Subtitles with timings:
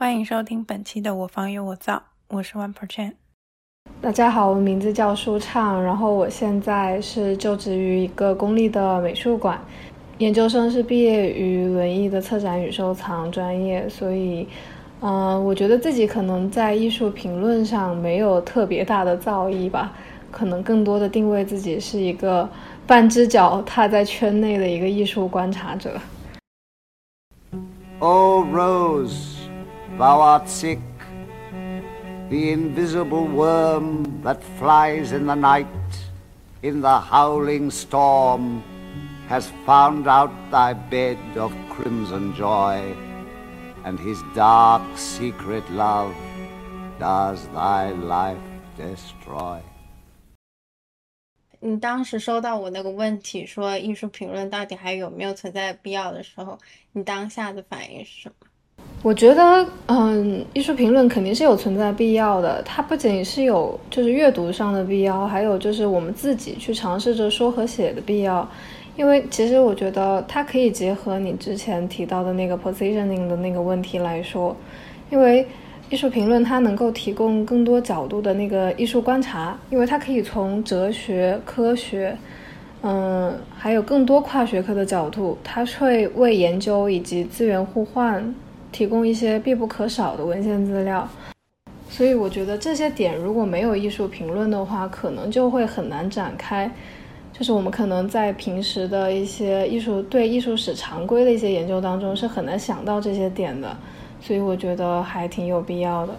[0.00, 1.94] 欢迎收听本期的《我方有我造》，
[2.28, 3.14] 我是 One Percent。
[4.00, 9.60] 大家好，我名字叫舒畅，然后我现在是就职于一个公立的美术馆，
[10.18, 14.46] 研究生是毕业于文艺的策展与收藏专业，所以，
[15.00, 19.92] 嗯，我觉得自己可能在艺术评论上没有特别大的造诣吧，
[20.30, 22.48] 可能更多的定位自己是一个
[22.86, 26.00] 半只脚踏在圈内的一个艺术观察者。
[27.98, 29.37] Oh Rose。
[29.97, 30.79] thou art sick.
[32.29, 35.67] The invisible worm that flies in the night,
[36.61, 38.63] in the howling storm,
[39.27, 42.95] has found out thy bed of crimson joy,
[43.85, 46.15] and his dark secret love
[46.99, 48.37] does thy life
[48.77, 49.61] destroy.
[51.59, 56.57] 你当时收到我那个问题，说艺术评论到底还有没有存在的必要的时候，
[56.91, 58.46] 你当下的反应是什么？
[59.00, 62.60] 我觉得，嗯，艺术评论肯定是有存在必要的。
[62.62, 68.46] 它不仅是有就是阅读上的必要，还有就是我们自己去尝试着说和写的必要。
[68.96, 74.54] 因为其实我觉得它可以结合你之前提到的那个 positioning 的那个问题来说，
[75.10, 75.46] 因为
[75.88, 82.18] 艺术评论它能够提供更多角度的那个艺术观察，因为它可以从哲学、科学，
[82.82, 88.34] 嗯，还有更多跨学科的角度，它会为研究以及资源互换。
[88.70, 91.08] 提供一些必不可少的文献资料，
[91.88, 96.70] 所以我觉得这些点如果没有艺术评论的话，可能就会很难展开。
[97.32, 103.76] 就是我们可能在平时的一些艺术对艺术史常规的一些研究当中是很难想到这些点的，
[104.20, 106.14] 所以我觉得还挺有必要的。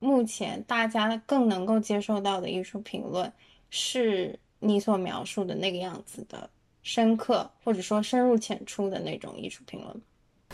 [0.00, 3.32] 目前大家更能够接受到的艺术评论，
[3.68, 6.50] 是你所描述的那个样子的
[6.82, 10.02] 深刻或者说深入浅出的那种艺术评论。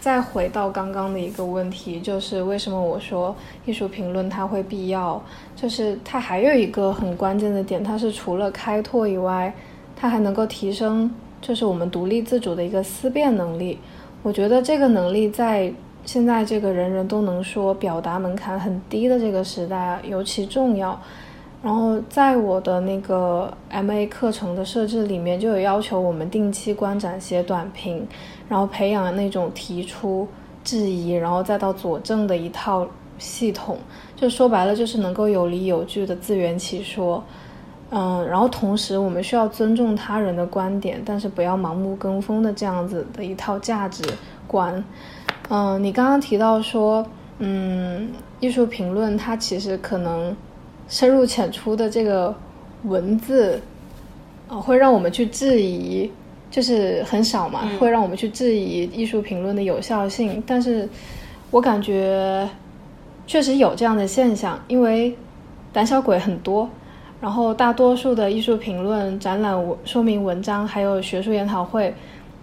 [0.01, 5.21] 再回到刚刚的一个问题，就是为什么我说艺术评论它会必要？
[5.57, 9.53] 就是它还有一个很关键的点，它是除了开拓以外，
[9.97, 13.79] 它还能够提升，就是我们独立自主的一个思辨能力。
[14.23, 15.73] 我觉得这个能力在
[16.05, 21.01] 现在这个人人都能说、表达门槛很低的这个时代尤其重要。
[21.67, 28.07] 然后在我的那个 M A 课程的设置里面，就有要求我们定期观展、写短评，
[28.49, 30.29] 然后培养那种提出
[30.63, 32.87] 质疑，然后再到佐证的一套
[33.19, 33.77] 系统。
[34.15, 37.21] 就说白了，就是能够有理有据的自圆其说。
[37.91, 44.05] 嗯，然后同时我们需要尊重他人的观点，但是不要盲目跟风的这样子的一套价值
[44.47, 44.85] 观。
[45.49, 47.05] 嗯，你刚刚提到说，
[47.41, 50.37] 嗯，艺术评论它其实可能。
[50.89, 52.35] 深入浅出的这个
[52.85, 53.61] 文字，
[54.49, 56.09] 啊，会让我们去质疑，
[56.51, 60.41] 就是很少嘛，会让我们去质疑艺术评论的有效性。
[60.47, 60.89] 但是，
[61.51, 62.49] 我感觉
[63.27, 65.17] 确实有这样的现象，因为
[65.73, 66.71] 胆小鬼很多，
[67.21, 71.93] 然后大多数的艺术评论、展览文说明文章，还有学术研讨会，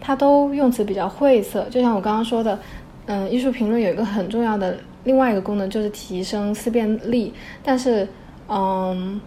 [0.02, 1.64] 它都用词比较晦涩。
[1.70, 2.60] 就像我刚刚说的，
[3.06, 7.34] 嗯，艺术评论有一个很重要的另外一个功能，就是提升思辨力，
[7.64, 8.06] 但是。
[8.48, 9.20] 嗯，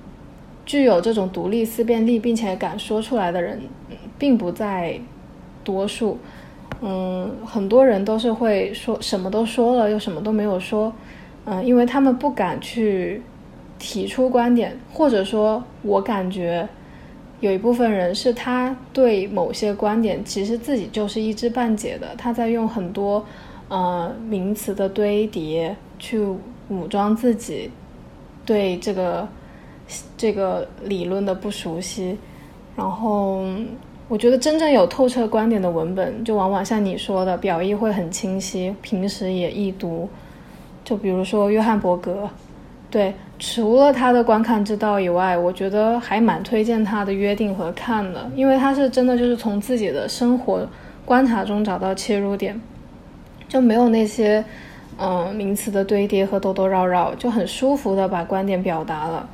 [0.64, 3.60] 具有这种独立思辨力并且敢说出来的人，
[4.18, 5.00] 并不在
[5.64, 6.18] 多数。
[6.82, 10.92] 嗯，很多人都是会说什么都说了，又什么都没有说。
[11.46, 13.22] 嗯，因为他们不敢去
[13.78, 16.68] 提出观点，或者说，我感觉
[17.40, 23.24] 有一部分人是他对某些观点其实自己就是一知半解的，他在用很多
[23.68, 26.20] 呃名词的堆叠去
[26.68, 27.70] 武装自己。
[28.46, 29.28] 对这个
[30.16, 32.16] 这个理论的不熟悉，
[32.76, 33.44] 然后
[34.08, 40.08] 我觉得真正有透彻观点的文本，就往往像你说的，表意会很清晰，平时也易读。
[40.84, 42.30] 就比如说约翰伯格，
[42.88, 50.64] 对，除了他的观看之道以外，我觉得还蛮推荐他的约定和看的，因为他是真的就是从自己的生活
[51.04, 52.60] 观察中找到切入点，
[53.48, 54.44] 就没有那些。
[54.98, 59.28] 嗯，名词的堆叠和兜兜绕绕就很舒服的把观点表达了。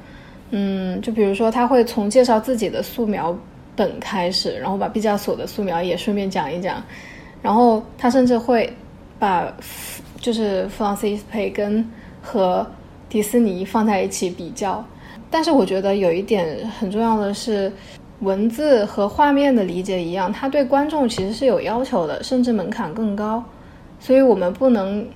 [0.50, 3.36] 嗯，就比如说他会从介绍自己的素描
[3.76, 6.82] 本开始，然后把毕加索的素描也顺便讲一讲，
[7.40, 8.70] 然后他甚至会
[9.20, 9.50] 把
[10.20, 11.88] 就是弗朗西斯培根
[12.20, 12.66] 和
[13.08, 14.84] 迪斯尼放在一起比较。
[15.30, 17.72] 但是我觉得有一点很重要的是，
[18.18, 23.42] 文字和画面的理解一样，他对观众其实是有要求的，甚至门槛更高，
[24.00, 25.06] 所以我们不能。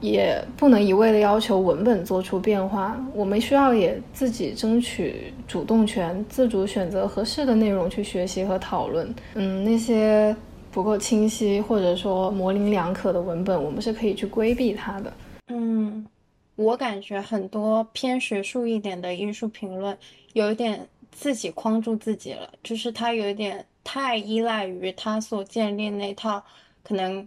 [0.00, 9.12] 也不能一味的要求文本做出变化，我们需要也自己争取主动权，自主选择合适的内容去学习和讨论。
[9.34, 10.34] 嗯，那些
[10.70, 15.12] 不够清晰或者说模棱两可的文本，我们是可以去规避它的。
[15.48, 16.06] 嗯，
[16.54, 19.96] 我感觉很多偏学术一点的艺术评论，
[20.34, 26.40] 有一点自己框住自己了，就是他有一点太依赖于他所建立那套
[26.84, 27.26] 可能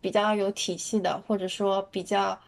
[0.00, 2.38] 比较有体系的，或者说比较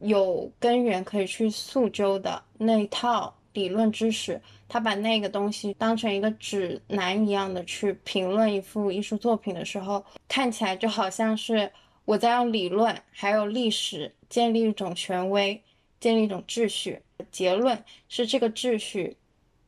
[0.00, 11.70] 有根源可以去溯究的那一套理论知识，他把那个东西当成一个指南一样的去评论一幅艺术作品的时候，看起来就好像是
[12.04, 14.12] 我在用理论还有历史。
[14.28, 15.58] 建立一种权威，
[16.00, 17.00] 建立一种秩序。
[17.32, 19.16] 结论是这个秩序，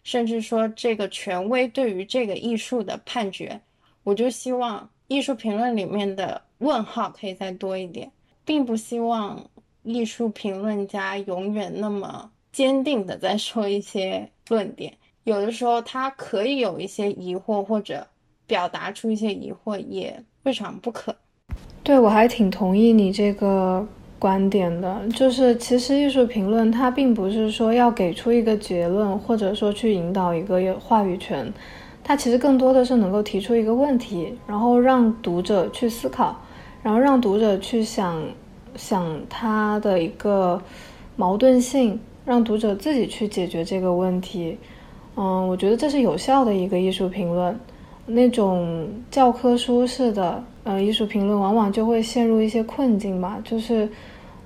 [0.05, 3.59] 甚至说这个权威对于这个艺术的判决。
[4.05, 8.09] 我就希望艺术评论里面的问号可以再多一点，
[8.45, 9.45] 并不希望
[9.83, 14.95] 艺术评论家永远那么坚定的在说一些论点。
[15.25, 18.07] 有的时候他可以有一些疑惑，或者
[18.47, 21.13] 表达出一些疑惑，也未尝不可。
[21.83, 23.85] 对我还挺同意你这个。
[24.21, 31.51] 观点的，就是其实艺术评论它并不是说要给出一个结论，或者说去引导一个话语权，
[32.11, 36.35] 它其实更多的是能够提出一个问题，然后让读者去思考，
[36.83, 38.21] 然后让读者去想
[38.75, 40.61] 想它的一个
[41.15, 44.59] 矛盾性，让读者自己去解决这个问题。
[45.15, 47.57] 嗯，我觉得这是有效的一个艺术评论。
[48.07, 53.89] 那种教科书式的呃艺术评论，往往就会陷入一些困境吧，就是。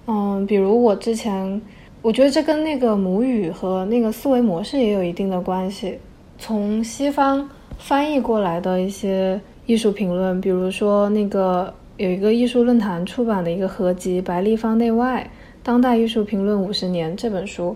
[0.07, 1.63] 嗯，比如我之前，
[2.03, 5.99] 我觉得这跟那个母语和那个思维模式也有一定的关系。
[6.47, 7.49] 从西方
[7.79, 15.27] 翻译过来的一些艺术评论，比如说那个有一个艺术论坛出版的一个合集《白立方内外：
[15.63, 17.75] 当代艺术评论五十年》这本书，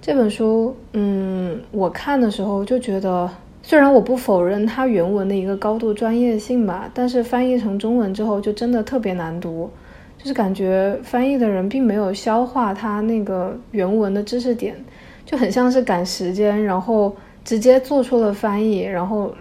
[0.00, 3.28] 这本书，嗯，我看的时候就觉得，
[3.62, 9.70] 虽然我不否认它原文的一个高度专业性吧，但是翻译成中文之后就真的特别难读。
[10.16, 14.74] 就是感觉翻译的人并没有消化他那个原文的知识点，
[15.26, 17.14] 就很像是赶时间，然后
[17.46, 19.32] 直接做出了翻译，然后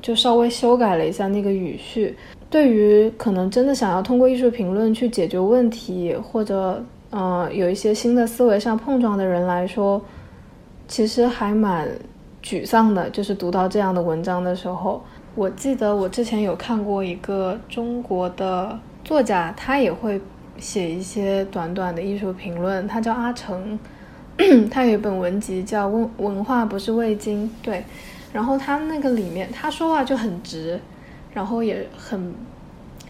[0.00, 2.14] 就稍微修改了一下那个语序。
[2.48, 10.00] 对于可能真的想要通过艺术评论去解决问题，或者呃有一些新的思维上碰撞的人来说，
[10.86, 11.88] 其实还蛮
[12.42, 13.08] 沮丧的。
[13.08, 15.02] 就是读到这样的文章的时候，
[15.34, 20.20] 我记得我之前有看过一个中国的作家，他也会。
[20.56, 23.76] 写一些短短的艺术评论，他叫阿成，
[24.70, 27.84] 他有一本文集叫《文文化不是味精》，对，
[28.32, 30.80] 然后他那个里面他说话就很直，
[31.32, 32.34] 然后也很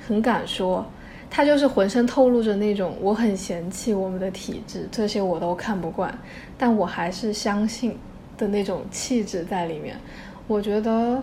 [0.07, 0.85] 很敢说，
[1.31, 6.17] 他就是浑身透露着那种我很嫌弃我们的体质，这些我都看不惯，
[6.59, 7.97] 但我还是相信
[8.37, 9.97] 的那种气质在里面。
[10.47, 11.23] 我觉得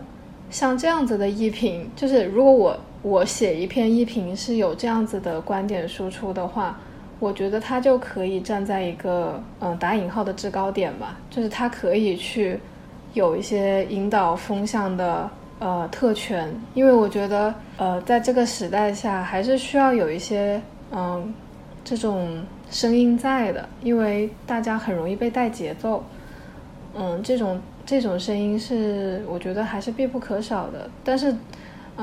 [0.50, 2.80] 像这样子的艺评，就是如果我。
[3.03, 6.80] 我写一篇一评是有这样子的观点输出的话，
[7.21, 12.59] 我觉得他就可以站在一个嗯打引号的制高点吧，就是他可以去
[13.13, 15.29] 有一些引导风向的
[15.59, 20.59] 呃特权，因为我觉得呃在这个时代下还是需要有一些
[20.91, 21.31] 嗯
[21.85, 26.03] 这种声音在的，因为大家很容易被带节奏，
[26.95, 31.31] 嗯这种这种声音是我觉得还是必不可少的，但是。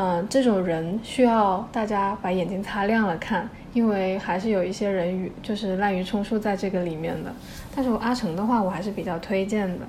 [0.00, 7.34] 嗯，这种人需要大家把眼睛擦亮了看，因为还是有一些人与就是滥竽充数在这个里面的。
[7.74, 9.84] 但是我阿成的话，我还是比较推荐的。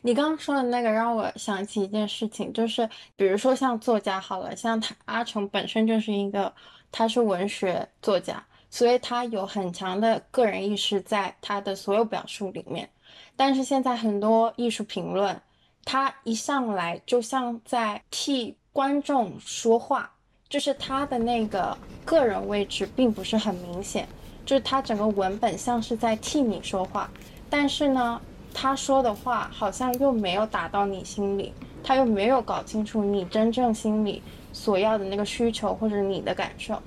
[0.00, 6.50] 你刚刚说的那个让我想起一件事情，就是比如说像作家好了，像他阿成本身就是一个
[6.90, 12.88] 他是文学作家，所以他有很强的个人意识在他的所有表述里面。
[13.36, 15.38] 但是现在很多艺术评论，
[15.84, 18.56] 他一上来就像在替。
[18.72, 20.10] 观众说话，
[20.48, 21.76] 就是他的那个
[22.06, 24.08] 个人位置并不是很明显，
[24.46, 27.10] 就是他整个文本像是在替你说话，
[27.50, 28.20] 但是呢，
[28.54, 31.52] 他说的话好像又没有打到你心里，
[31.84, 34.22] 他又没有搞清楚你真正心里
[34.54, 36.82] 所要的那个需求或者你的感受，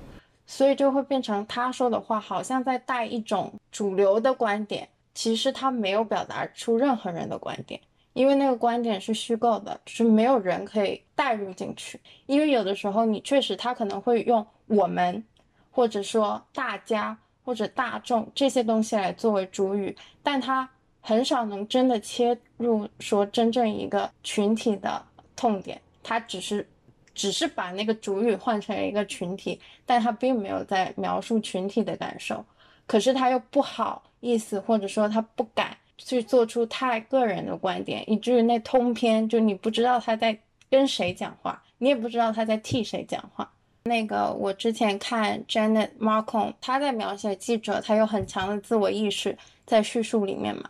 [0.47, 7.79] 所以就会变成他说的话好像在带一种主流的观点，其实他没有表达出任何人的观点。
[8.15, 12.00] 因为那个观点是虚构的，就是没有人可以带入进去。
[12.27, 15.22] 因为有的时候你确实他可能会用我们，
[15.69, 19.93] 或者说大家或者大众这些东西来作为主语，
[20.24, 20.67] 但他
[21.01, 25.03] 很少能真的切入说真正一个群体的
[25.36, 25.81] 痛点。
[26.01, 26.65] 他只是
[27.13, 32.45] 只是把那个主语换成了一个群体，但他并没有在描述群体的感受。
[32.88, 35.75] 可是他又不好意思，或者说他不敢。
[35.97, 40.37] 去做出太个人的观点，以至于那通篇就你不知道他在
[40.69, 43.51] 跟谁讲话，你也不知道他在替谁讲话，
[43.83, 50.69] 那个我之前看 Janet Marcon，他在描写记者，他有很强的自我意识在叙述里面嘛。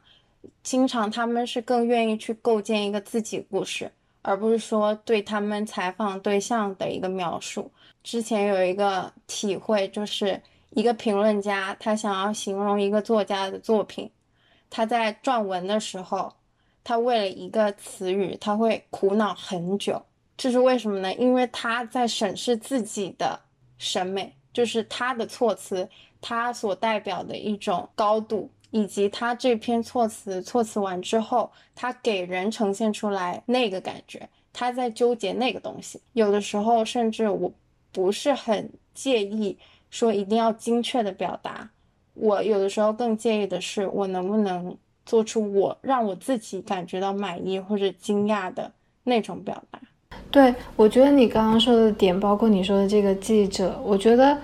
[0.61, 3.91] 经常他们是更愿意去构建一个自己故事，
[4.21, 7.71] 而不是说对他们采访对象的一个描述。
[8.03, 10.39] 之前有一个体会，就是
[10.71, 14.09] 一个评论家他想要形容一个作家的作品，
[14.75, 16.33] 他在撰文的时候，
[16.83, 20.03] 他为了一个词语，他会苦恼很久。
[20.35, 21.13] 这是为什么呢？
[21.13, 23.39] 因为他在审视自己的
[23.77, 25.87] 审美，就是他的措辞，
[26.19, 28.51] 他所代表的一种高度。
[28.71, 36.01] 以及他这篇措辞措辞完之后，他给人呈现出来那个感觉，他在纠结那个东西。
[36.11, 37.49] 有的时候，甚至我
[37.93, 39.57] 不是很介意
[39.89, 41.69] 说一定要精确的表达，
[42.15, 48.71] 我有的时候更介意的是，我能不能做出我让我自己感觉到满意或者惊讶的
[49.03, 49.79] 那种表达。
[50.31, 54.37] 对，我觉得你刚刚说的点，包括你说的这个记者，我觉得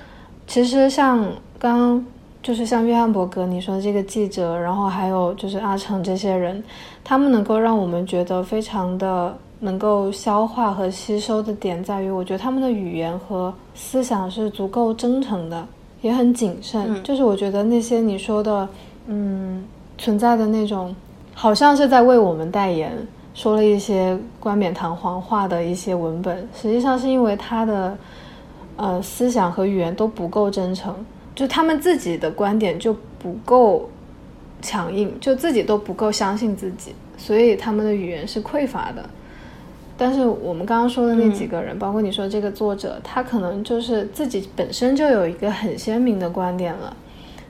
[0.45, 2.05] 其实像刚。
[2.43, 6.63] 就是像约翰伯格你说的这个记者，然后还有就是阿成这些人，
[7.03, 15.67] 他们能够让我们觉得非常的能够消化和吸收的点在于，我觉得他们的语言和思想是足够真诚的，
[16.01, 17.01] 也很谨慎。
[17.03, 18.67] 就是我觉得那些你说的，
[19.07, 19.63] 嗯，
[19.97, 20.95] 存在的那种，
[21.33, 22.91] 好像是在为我们代言，
[23.33, 27.97] 说了一些冠冕堂皇话的一些文本，实际上是因为他的，
[28.75, 30.93] 呃，思想和语言都不够真诚。
[31.33, 33.89] 就他们自己的观点就不够
[34.61, 39.09] 强硬，就自己都不够相信自己，所以他们的语言是匮乏的。
[40.01, 46.97] 但是我们刚刚说的那几个人，包括你说这个作者，他可能就是自己本身就有一个很鲜明的观点了，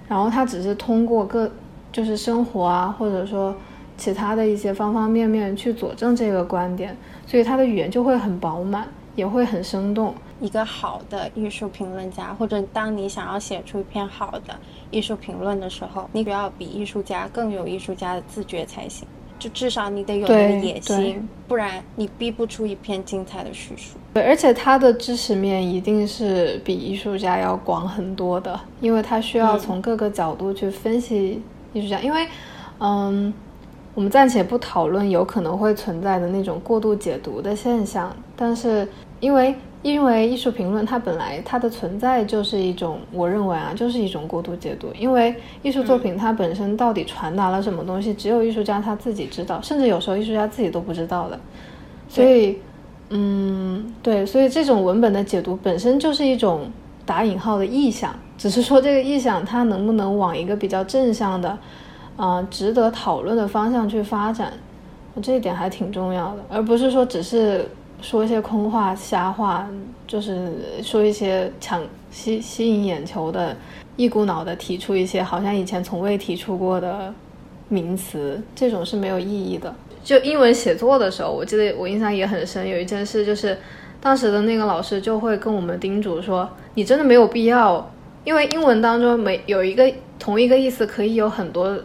[0.10, 1.50] 然后他只是通过各
[1.94, 3.56] 就是生活啊，或者说
[3.96, 6.94] 其他的一些方方面面去佐证这个观点，
[7.26, 10.14] 所以他的语言就会很饱满，也会很生动。
[10.42, 14.54] 一个好的艺术评论家，或者当你想要写出一篇好的
[14.90, 19.08] 艺术评论的时候，你要比艺术家更有艺术家的自觉才行。
[19.42, 23.98] 就至少你得有那个野心，不然你逼不出一篇精彩的叙述。
[24.14, 31.42] 对，而且他的知识面一定是比艺术家要广很多的，因为他需要从各个角度去分析
[31.74, 32.00] 艺术家。
[32.02, 32.28] 因为，
[32.78, 33.34] 嗯，
[33.96, 38.88] 我们暂且不讨论有可能会存在的那种过度解读的现象，但是
[39.20, 39.56] 因为。
[39.84, 44.88] 因为艺术评论它本来它的存在就是一种，我认为啊，就是一种过度解读。
[44.96, 51.40] 因为艺术作品它本身到底传达了什么东西，只有艺术家他自己知道，甚至有时候艺术家自己都不知道的。
[52.08, 52.60] 所以，
[53.10, 56.70] 嗯，对，所以这种文本的解读本身就是一种
[57.04, 61.58] 打引号的臆想，只是说这个臆想它能不能往一个比较正向的，
[62.18, 64.54] 啊，值得讨论的方向去发展，
[65.24, 67.68] 这一点还挺重要的，而不是说只是。
[68.02, 69.68] 说一些空话、瞎话，
[70.08, 70.52] 就是
[70.84, 71.82] 说一些抢
[72.12, 73.56] 吸吸引眼球的，
[73.96, 77.14] 一股脑的提出一些好像以前从未提出过的
[77.70, 79.74] 名词，这种是没有意义的。
[80.04, 83.56] 就英文写作的时候，我记得我印象也很深，有一件事就是，
[84.02, 87.88] 当时的那个老师就会跟我们叮嘱说，你真的没有必要，
[88.24, 91.78] 因为英文当中每有一个同一个意思可以有很多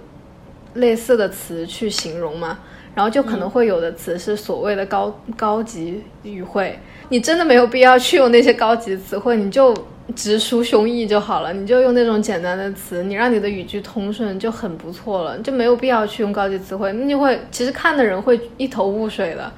[0.75, 2.59] 类似的词去形容嘛。
[2.97, 6.79] 然后就可能会有的词是所谓的高高级语汇，
[7.11, 9.77] 你真的没有必要去用那些高级词汇，你就
[10.15, 19.53] 直抒胸臆就好了，你就用那种简单的词，你让你的语句通顺就很不错了，就没有必要去用高级词汇，那就会其实看的人会一头雾水的，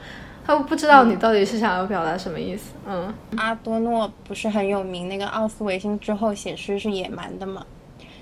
[0.44, 2.72] 他不知道你到底是想要表达什么意思。
[2.88, 7.64] 嗯，阿多诺不是很有名，那个奥斯维辛之后写诗是野蛮的嘛？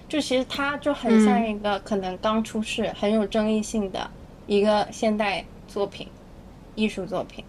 [0.07, 4.11] 就其实他就很像一个可能刚出世、很有争议性的。
[4.47, 6.07] 一个现代作品，
[6.77, 7.45] 艺术作品，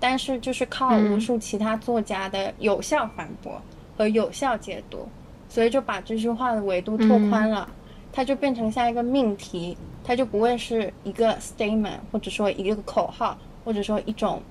[0.00, 3.62] 但是就是靠无数其他作家的有效反驳
[3.96, 5.08] 和有效解读，
[5.48, 7.68] 所以就把这句话的维度拓宽了，
[8.12, 14.42] 它就变成像一个命题，它就不会是一个 statement，或者说一个口号，或者说一种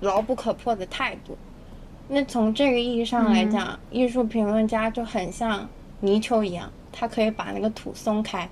[0.00, 1.36] 牢不可破的态度。
[2.08, 5.66] 那从这个意义上来讲，艺术评论家就很像
[6.00, 8.46] 泥鳅一样，他可以把那个土松开，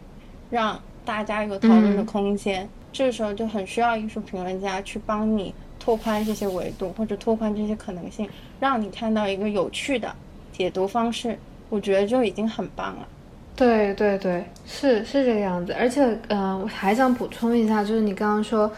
[0.49, 0.81] 让。
[1.05, 10.15] 大家有讨论的空间，这时候就很需要艺术评论家去帮你拓宽这些维度，或者拓宽这些可能性，让你看到一个有趣的
[10.53, 11.39] 解读方式。
[11.69, 13.09] 我觉得就已经很棒了。
[13.57, 15.73] 对对对，是是这个样子。
[15.79, 18.71] 而且，嗯，我还想补充一下，就是你刚刚说，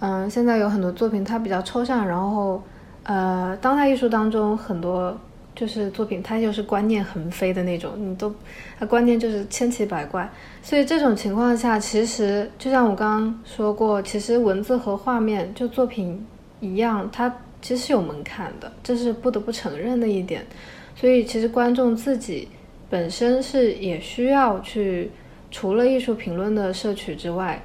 [0.00, 2.62] 嗯，现在有很多作品它比较抽象，然后，
[3.04, 5.16] 呃，当代艺术当中很多。
[5.58, 8.32] 就是作品，它就是观念横飞的那种，你都，
[8.78, 10.30] 它观念就是千奇百怪，
[10.62, 16.24] 所以这种情况下，其实就像我刚刚说过，其实文字和画面就作品
[16.60, 17.28] 一样，它
[17.60, 20.46] 其实是有门槛的，这是不得不承认的一点。
[20.94, 22.46] 所以其实观众自己
[22.88, 25.10] 本身是也需要去，
[25.50, 27.60] 除了艺术评论的摄取之外，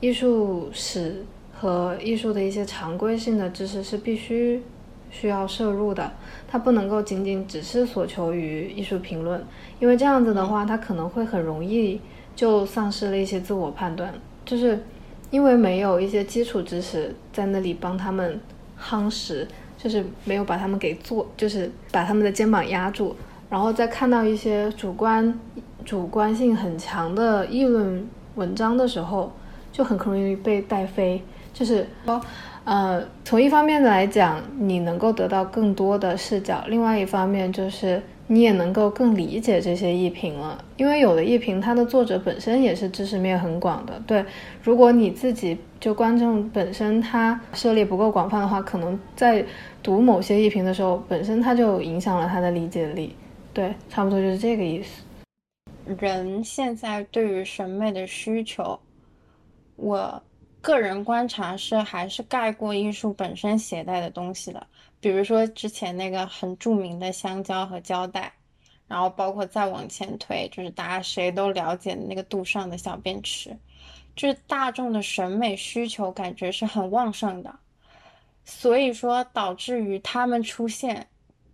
[0.00, 1.24] 艺术史
[1.54, 4.60] 和艺术的一些常规性的知识是必须
[5.18, 6.12] 需要摄入的。
[6.46, 9.42] 它不能够仅仅只是所求于艺术评论，
[9.80, 11.98] 因为这样子的话，它可能会很容易
[12.34, 14.12] 就丧失了一些自我判断，
[14.44, 14.84] 就是
[15.30, 18.38] 因为没有一些基础知识在那里帮他们
[18.80, 23.16] 夯实，就是没有把他们给做，就是把他们的肩膀压住，
[23.48, 25.38] 然后再看到一些主观
[25.84, 28.06] 主观性很强的议论
[28.36, 29.32] 文章的时候，
[29.72, 32.20] 就很容易被带飞，就是说。
[32.66, 40.64] 呃，从一方面来讲，你能够得到更多的视角；另外一方面，就是你也能够更理解这些艺评了。
[40.76, 44.02] 因为有的艺评，它的作者本身也是知识面很广的。
[44.04, 44.24] 对，
[44.64, 49.46] 如果你自己就观众本身他涉猎不够广泛的话，可能在
[49.80, 53.14] 读某些艺评的时候，本身它就影响了他的理解力。
[53.54, 55.04] 对，差不多就是这个意思。
[56.00, 58.76] 人现在对于审美的需求，
[59.76, 60.20] 我。
[60.66, 64.66] 个人观察是，还是盖过艺术本身携带的东西的。
[64.98, 68.32] 比如说之前那个很著名的香蕉和胶带，
[68.88, 73.56] 然后包括再往前推，就是大家谁都了解那个杜尚的小便池，
[74.16, 77.60] 就是大众的审美需求感觉是很旺盛的，
[78.44, 81.06] 所以说导致于他们出现，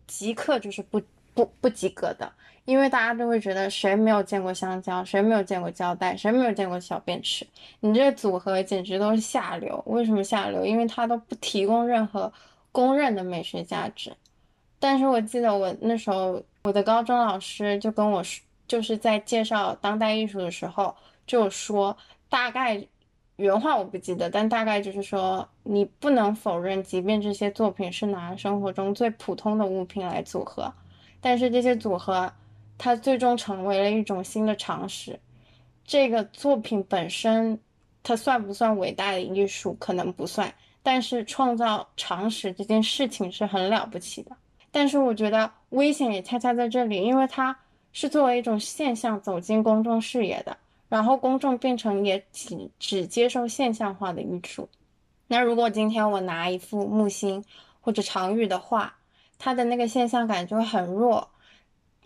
[0.07, 1.03] 即刻就是不
[1.35, 2.33] 不不及格的。
[2.65, 7.45] 因为大家都会觉得谁没有见过香蕉，谁没有见过胶带，谁没有见过小便池？
[7.81, 9.83] 你这组合简直都是下流。
[9.87, 10.65] 为什么下流？
[10.65, 12.33] 因为它都不提供任何
[12.71, 14.13] 公认的美学价值。
[14.79, 20.95] 但是我记得我那时候，我的高中老师就跟我说，就是在介绍当代艺术的时候，
[21.27, 21.97] 就说
[22.29, 22.81] 大概
[23.35, 30.73] 原话我不记得，但大概就是说，你不能否认，即便这些作品是拿生活中最普通的物品来组合，
[31.21, 32.33] 但是这些组合。
[32.85, 35.17] 它最终成为了一种新的常识。
[35.85, 37.57] 这个作品本身，
[38.03, 39.73] 它算不算伟大的艺术？
[39.75, 40.53] 可能不算。
[40.83, 44.37] 但是创造常识这件事情是很了不起的。
[44.73, 47.57] 但是我觉得危险也恰恰在这里，因为它
[47.93, 50.57] 是作为一种现象走进公众视野的，
[50.89, 54.69] 然后公众变成也只只接受现象化的艺术。
[55.29, 57.45] 那如果今天我拿一幅木心
[57.81, 58.93] 或者常玉的画，
[59.39, 61.29] 它的那个现象感就会很弱。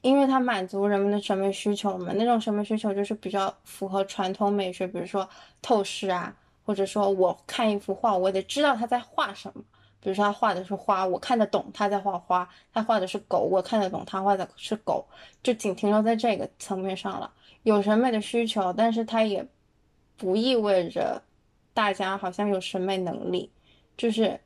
[0.02, 5.28] 因为它满足人们的审美需求嘛，那种审美需求就是比较符合传统美学，比如说
[5.60, 9.62] 透视啊，或者说我看一幅画，我得知道他在画什么。
[9.98, 15.04] 比如说他画的是花，我看得懂他在画花；他画的是狗，我看得懂他画的是狗。
[15.42, 17.32] 就仅停留在这个层面上了，
[17.64, 19.44] 有审美的需求，但是它也
[20.16, 21.20] 不意味着
[21.74, 23.50] 大家好像有审美能力，
[23.96, 24.38] 就是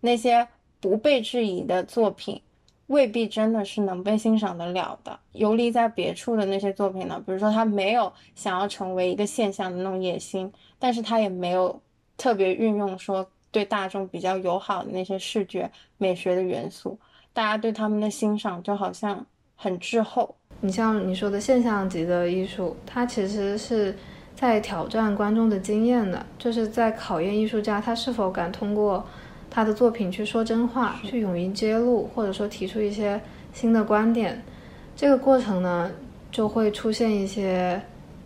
[0.00, 0.46] 那些
[0.80, 2.42] 不被质疑的作品。
[2.88, 5.18] 未必真的是能被欣赏得了的。
[5.32, 7.20] 游离在别处的那些作品呢？
[7.26, 11.80] 比如说，他没有想要成为一个现象的那种野心，但是他也没有
[12.16, 16.96] 特别运用说对大众比较友好的那些视觉美学的元素。
[17.32, 20.34] 大家对他们的欣赏就好像很滞后。
[20.60, 23.94] 你像你说的现象级的艺术，它其实是
[24.34, 29.04] 在挑战观众的经验的，就是在考验艺术家他是否敢通过。
[29.56, 33.18] 他的作品去说真话，去勇于揭露，或者说提出一些
[33.54, 34.38] 新的观点，
[34.94, 35.90] 这个过程呢，
[36.30, 37.80] 就会出现一些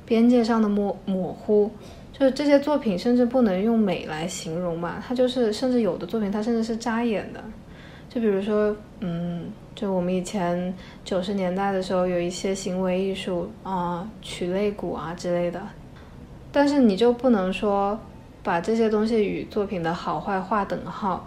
[0.05, 1.71] 边界上的模模糊，
[2.13, 7.41] 就是这些作品甚至不能用美来形容吧，它就是甚至有的作品它甚至是扎眼的，
[8.09, 9.45] 就比如说，嗯，
[9.77, 15.63] 就我们以前九十年代的时候有一些行为艺术啊，曲肋骨啊之类的，
[16.51, 17.97] 但是你就不能说。
[18.51, 21.25] 把这些东西与作品的好坏划等号，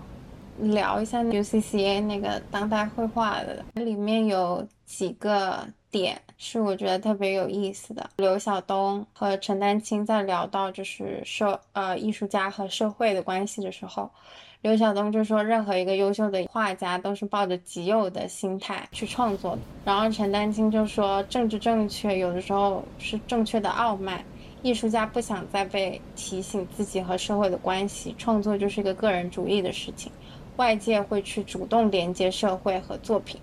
[0.59, 8.09] 聊一下 UCCA 那个当代绘画的，里面有几个点是我觉得特别有意思的。
[8.17, 14.11] 刘晓东和陈丹青在聊到就是社呃艺术家和社会的关系的时候，
[14.59, 24.21] 刘晓东就说任何一个优秀的画家都是抱着极右的心态去创作的，然后陈丹青就说政治正确有的时候是正确的傲慢。
[24.63, 30.11] 艺术家不想再被提醒自己和社会的关系，创作就是一个个人主义的事情，
[30.55, 33.39] 外界会去主动连接社会和作品，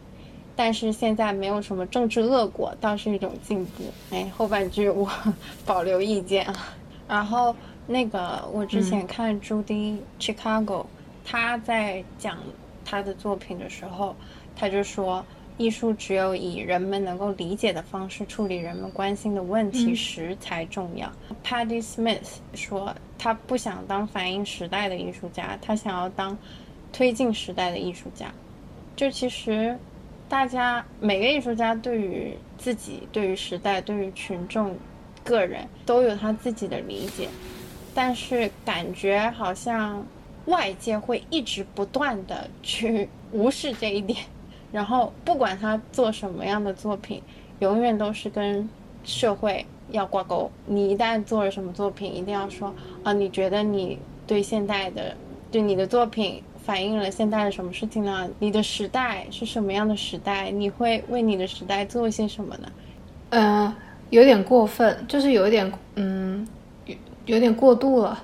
[0.56, 3.84] 但是现在没有什么政治恶果，倒是一种进步。
[4.10, 5.08] 哎，后半句我
[5.66, 6.74] 保留意见啊。
[7.06, 7.54] 然后
[7.86, 10.86] 那个我之前看朱迪 Chicago，
[11.24, 12.38] 他在讲
[12.82, 14.16] 他的作品的时候，
[14.56, 15.22] 他就说。
[15.60, 21.12] 艺术只有以人们能够理解的方式处理人们关心的问题时才重要。
[21.44, 26.36] Paddy Smith 说，他不想当反映时代的艺术家，他想要当
[26.90, 28.32] 推进时代的艺术家。
[28.96, 29.76] 就其实，
[30.30, 34.74] 大家每个艺术家对于自己、对于时代、对于群众、
[35.22, 37.28] 个人都有他自己的理解，
[37.94, 40.02] 但是感觉好像
[40.46, 44.18] 外界会一直不断的去无视这一点，
[44.72, 47.22] 然后不管他做什么样的作品，
[47.58, 48.68] 永远都是跟
[49.04, 50.50] 社会要挂钩。
[50.66, 55.14] 你一旦做了什么作品，一定要说啊，你觉得你对现代的，
[55.50, 56.42] 对你的作品。
[56.62, 58.28] 反映了现代的什么事情呢？
[58.38, 60.50] 你的时代是什么样的时代？
[60.50, 62.68] 你会为你的时代做一些什么呢？
[63.30, 63.74] 呃，
[64.10, 66.46] 有点过分，就是有点，嗯，
[66.84, 68.22] 有有点过度了。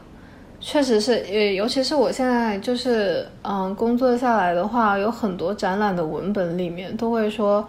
[0.68, 7.64] 确实是，呃，尤其是我现在就是，嗯，工作下来的话，有很多展览的文本里面都会说。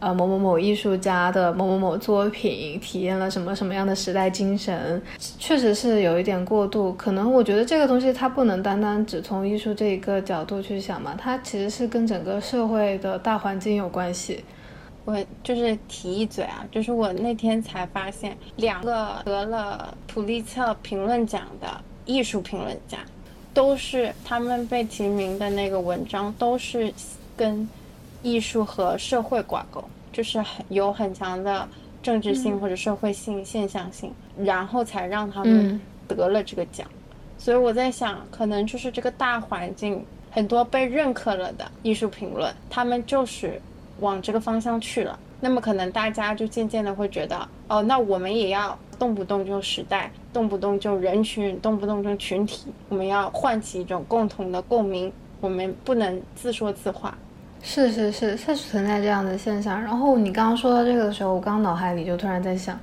[0.00, 5.02] 呃，某某某艺术家的某某某作品体验了什么什么样的时代精神？
[5.18, 6.92] 确实是有一点过度。
[6.92, 14.44] 可能我觉得这个东西它不能单单只从艺术这一个角度去想嘛，它其实是跟整个社会的大环境有关系。
[15.04, 21.66] 我就是提一嘴啊，就是我那天才发现，两个得了普利策评论奖的
[22.08, 22.98] 艺术评论家，
[23.54, 26.92] 都是他们被提名的那个文章都是
[27.36, 27.68] 跟。
[28.20, 31.68] 艺术和社会挂钩，就是很有很强的
[32.02, 36.84] 政治性或者社会性现象性，然后才让他们得了这个奖。
[37.38, 43.62] 所以我在想，可能就是这个大环境，很多被认可了的艺术评论，他们就是
[44.00, 45.16] 往这个方向去了。
[45.40, 57.16] 那么可能大家就渐渐的会觉得，哦，那我们也要动不动就时代，动不动就人群，动不动就群体，我们要唤起一种共同的共鸣，我们不能自说自话。
[57.62, 59.80] 是是是，确实存在这样的现象。
[59.80, 62.78] 然后你刚刚说到这个的时候，我刚脑海里就突然在想，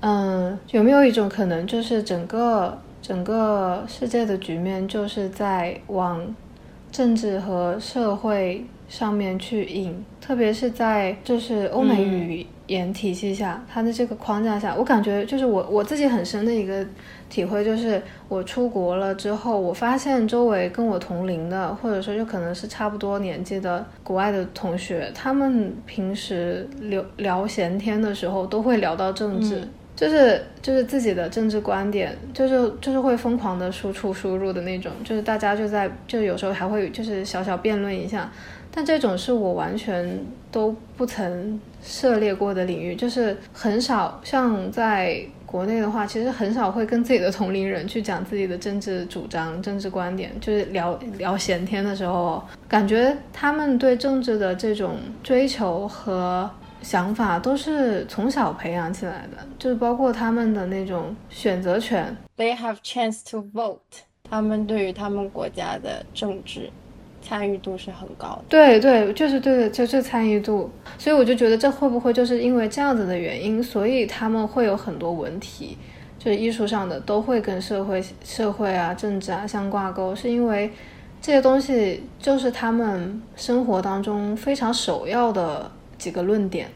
[0.00, 6.34] 嗯，有没有一种可能，就是整个整个世界的局面就是在往
[6.90, 16.86] 政治和社会上面去引，特别是在就是欧美语言体系下，它的这个框架下，我感觉就是我我自己很深的一个。
[17.30, 38.30] 体会就是，我出国了之后，我发现周围跟我同龄的，或者说就可能是差不多年纪的国外的同学，他们平时聊聊闲天的时候，都会聊到政治，就是就是自己的政治观点，就是就是会疯狂的输出输入的那种，就是大家就在就有时候还会就是小小辩论一下，
[38.74, 40.18] 但这种是我完全
[40.50, 45.24] 都不曾涉猎过的领域，就是很少像在。
[45.46, 56.50] 国内的话，其实很少会跟自己的同龄人去讲自己的政治主张、政治观点，就是聊聊闲天的时候，感觉他们对政治的这种追求和
[56.82, 62.16] 想法都是从小培养起来的，就是包括他们的那种选择权。
[62.36, 63.78] They have chance to vote。
[64.28, 66.68] 他们对于他们国家的政治。
[67.26, 70.70] 参与度是很高的，对对，就是对的，就是参与度。
[70.98, 75.78] 所以我就觉得，这会不会就是因为这样子的原因，所以他们会有很多文体，
[76.18, 80.70] 就是艺术上的都会跟社会、社会啊、政治啊相挂钩，是因为
[81.22, 86.68] 这些东西就是他们生活当中非常首要的几个论点。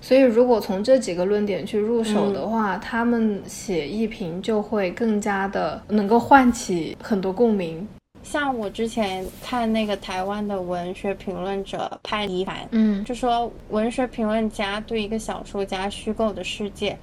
[0.00, 7.86] 所以如果从这几个论点去入手的话，他们写艺评就会更加的能够唤起很多共鸣。
[8.22, 16.96] 像我之前看那个台湾的文学评论者潘一凡，嗯，就说文学评论家对一个小说家虚构的世界，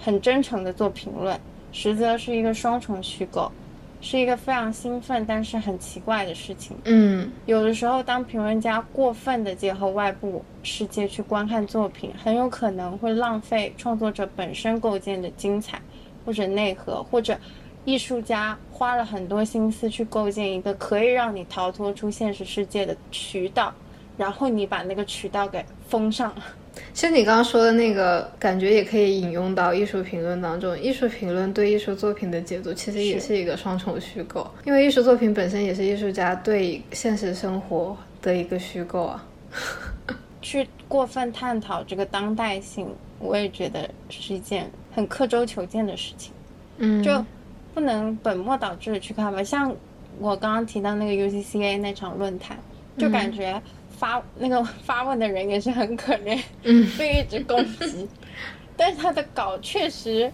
[0.00, 1.38] 很真诚的做评论，
[1.72, 3.52] 实则是一个双重虚构，
[4.00, 6.76] 是一个非常兴奋但是很奇怪的事情。
[6.84, 15.80] 嗯，有的时候当评论家过分的结合外部世界去观看作品，很有可能会浪费创作者本身构建的精彩，
[16.24, 17.38] 或者内核，或者。
[17.84, 23.72] 艺术家花了很多心思去构建一个可以让你逃脱出现实世界的渠道，
[24.16, 26.44] 然后你把那个渠道给封上了。
[26.94, 30.78] 其实你刚刚说的那个感觉也可以引用到艺术评论当中。
[30.78, 39.26] 艺术评论对艺术作品的解读其实也是一个双重虚构，因为艺术作品本身也是艺术家对现实生活的一个虚构啊。
[40.40, 46.32] 去过分探讨这个当代性，我也觉得是一件很刻舟求剑的事情。
[46.78, 47.24] 嗯，就。
[47.74, 49.74] 不能本末倒置的去看吧，像
[50.18, 52.56] 我刚刚提到那个 UCCA 那场论坛，
[52.98, 53.60] 就感觉
[53.98, 58.06] 发那个 发问的人也是很可怜，嗯，被一直攻击，
[58.76, 60.30] 但是他的稿确实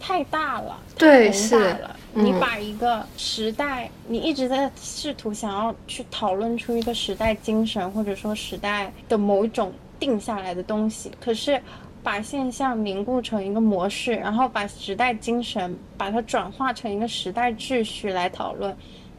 [0.00, 1.96] 太大了，对，是了。
[2.12, 11.60] 你把一个时代，你一直在试图想要去讨论出一个时代精神，或者说时代的某一种定下来的东西，可是。
[12.02, 18.74] 把现象凝固成一个模式，然后把时代精神把它转化成一个时代秩序来讨论，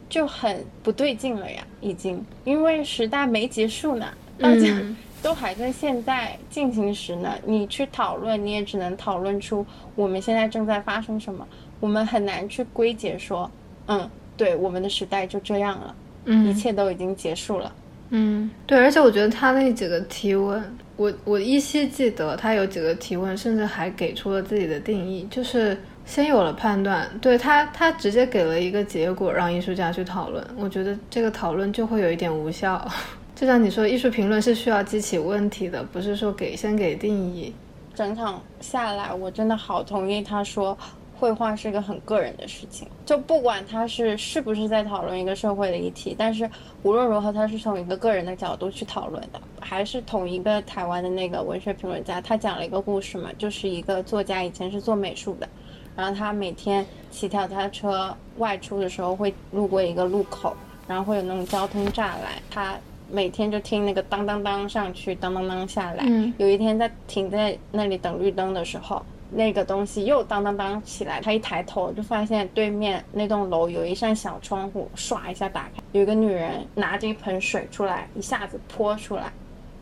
[0.08, 4.06] 就很不对劲了呀，已经，因为时代没结束呢，
[4.38, 7.34] 大家嗯都还在现在进行时呢。
[7.46, 9.64] 你去讨论，你也只能讨论出
[9.94, 11.46] 我们现在正在发生什么，
[11.78, 13.48] 我们很难去归结说，
[13.86, 17.72] 嗯，对，我们的时代就这样了，嗯一切都已经结束了。
[18.10, 20.60] 嗯，对，而且我觉得他那几个提问，
[20.96, 32.86] 我我依稀记得他有几个提问，甚至还给出了自己的定义，就是先有了判断，对他他直接给了一个结果让艺术家去讨论，我觉得这个讨论就会有一点无效。
[33.34, 37.52] 就像你说，艺术评论是需要激起问题的，不是说给先给定义。
[37.94, 40.76] 整场下来，我真的好同意他说，
[41.22, 42.88] 绘画是一个很个人的事情。
[43.06, 46.50] 就不管他是是不是在讨论一个社会的议题，但是
[46.82, 49.40] 无论如何，他是从一个个人的角度去讨论的。
[49.60, 55.48] 还是同一个台湾的那个文学评论家，他讲了一个故事嘛，就是一个作家以前是做美术的，
[55.94, 60.56] 然后他每天骑脚踏车外出的时候会路过一个路口，
[60.88, 62.76] 然后会有那种交通栅栏，他。
[63.10, 66.02] 每天就听那个当当当上去，当当当下来。
[66.06, 69.04] 嗯有一天在停在那里等绿灯的时候，
[69.34, 71.20] 那个东西又当当当起来。
[71.20, 79.32] 他一抬头就发现对面那栋楼有一扇小窗户，唰一下打开，有一个女人拿着一盆水出来，一下子泼出来，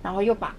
[0.02, 0.54] 然后又把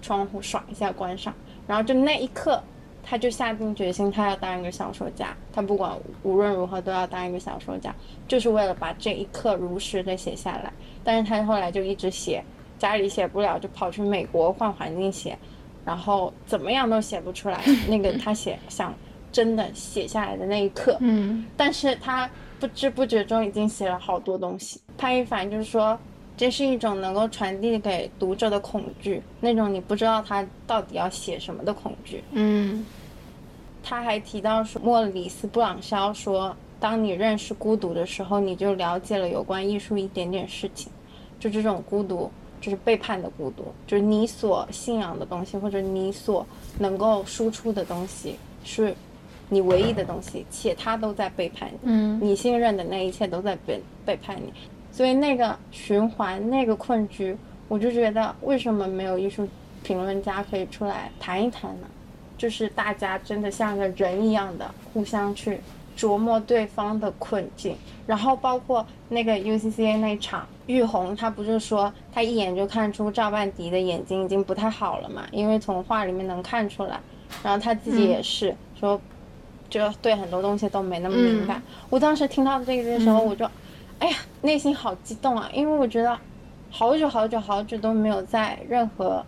[0.00, 1.34] 窗户唰一下关上。
[1.66, 2.62] 然后就那一刻，
[3.02, 5.36] 他就下定决心，他要当一个小说家。
[5.52, 7.94] 他不管无论如何都要当一个小说家，
[8.26, 10.72] 就是为了把这一刻如实的写下来。
[11.04, 12.42] 但是他后来就一直写，
[12.78, 15.36] 家里写不了，就跑去美国换环境写，
[15.88, 17.64] 然后怎么样都写不出来。
[17.88, 18.94] 那个他写想
[19.32, 22.28] 真的写下来的那一刻，嗯但是他
[22.60, 24.78] 不知不觉中已经写了好多东西。
[24.98, 25.98] 潘一凡就是说，
[26.36, 32.22] 这是一种能够传递给读者的恐惧，那种你不知道他到底要写什么的恐惧。
[32.32, 32.84] 嗯
[33.82, 40.92] 他还提到说，莫里斯·布朗肖说，当你认识孤独的时候，你就了解了有关艺术一点点事情。
[41.40, 46.46] 就这种孤独，就是背叛的孤独，就是你所信仰的东西，或者你所
[46.78, 48.94] 能够输出的东西，是
[49.48, 51.78] 你唯一的东西，且他都在背叛你。
[51.84, 54.52] 嗯你信任的那一切都在背背叛你，
[54.92, 57.36] 所以那个循环，那个困局，
[57.68, 59.48] 我就觉得为什么没有艺术
[59.82, 61.86] 评论家可以出来谈一谈呢？
[62.36, 65.58] 就是大家真的像个人一样的互相去
[65.98, 77.00] 琢磨对方的困境，然后包括那个 UCCA 那场，玉红她不是说她一眼就看出赵半迪的眼睛已经不太好了嘛，因为从画里面能看出来，
[77.42, 79.00] 然后她自己也是、说，
[79.68, 81.60] 就对很多东西都没那么敏感。
[81.90, 83.44] 我当时听到这个的时候，我就，
[83.98, 86.16] 哎呀，内心好激动啊，因为我觉得
[86.70, 89.24] 好久好久好久都没有在任何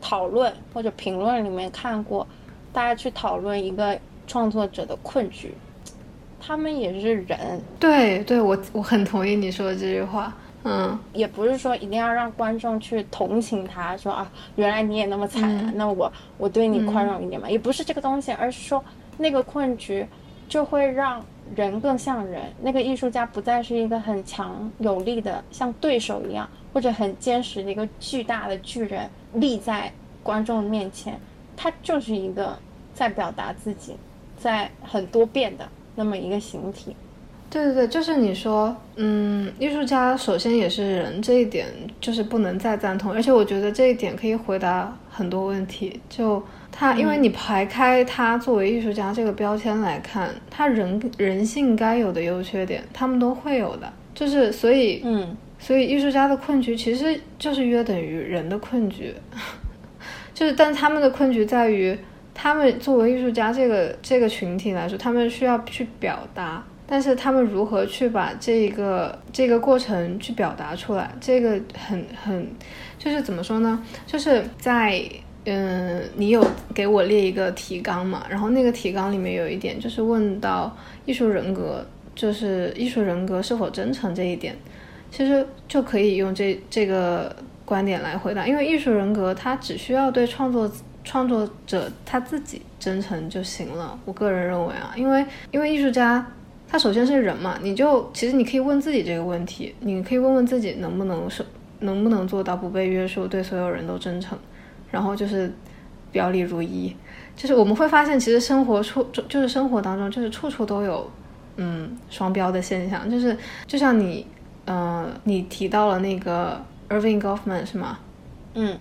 [0.00, 2.26] 讨论或者评论里面看过
[2.72, 5.54] 大家去讨论一个创作者的困局，
[6.40, 10.32] 他们也是人，对对，我我很同意你说的这句话。
[10.64, 10.98] 嗯。
[11.12, 15.72] 也不是说一定要让观众去同情他，说啊，原来你也那么惨啊，嗯。
[15.76, 18.82] 那我我对你宽容一点嘛，也不是这个东西，而是说
[19.16, 20.06] 那个困局
[20.48, 21.24] 就会让
[21.54, 31.18] 人更像人，那个艺术家不再是一个很强有力的像对手一样，或者很坚实的一个巨大的巨人立在观众面前，
[31.56, 32.58] 他就是一个
[32.94, 33.96] 在表达自己，
[34.36, 36.94] 在很多变的那么一个形体。
[37.50, 41.66] 对对对，就是你说，嗯，艺术家首先也是人，这一点
[42.00, 45.98] 就是不能再赞同，而且我觉得这一点可以回答很多问题。
[46.10, 53.90] 就他，因为你排开他作为艺术家这个标签来看，他人人性该有的优缺点，他们都会有的。
[54.14, 59.14] 就是所以，嗯，所以艺术家的困局其实就是约等于人的困局，
[60.34, 61.98] 就是但他们的困局在于，
[62.40, 72.48] 他们作为艺术家这个这个群体来说，他们需要去表达，但是他们如何去把这个这个过程去表达出来，这个很很
[72.96, 73.82] 就是怎么说呢？
[74.06, 75.02] 就是在
[75.46, 78.24] 嗯，你有给我列一个提纲嘛？
[78.30, 84.54] 然后那个提纲里面有一点就是问到艺术人格，就是艺术人格是否真诚这一点。
[85.10, 90.70] 其实就可以用这这个观点来回答，因为艺术人格它只需要对创作
[91.04, 93.98] 创作者他自己真诚就行了。
[94.04, 96.26] 我个人认为啊，因为因为艺术家
[96.68, 101.44] 他首先是人嘛，你就其实你可以问自己这个问题，你可以问问自己能不能是
[101.80, 104.38] 能不能做到不被约束，对所有人都真诚，
[104.90, 105.52] 然后就是
[106.12, 106.94] 表里如一。
[107.34, 111.10] 就是我们会发现，其实生活处就就是生活当中，就是处处都有
[111.56, 114.26] 嗯双标的现象，就是就像你。
[114.70, 117.98] 呃，你提到了那个 Irving Goffman 是吗？
[118.52, 118.78] 嗯，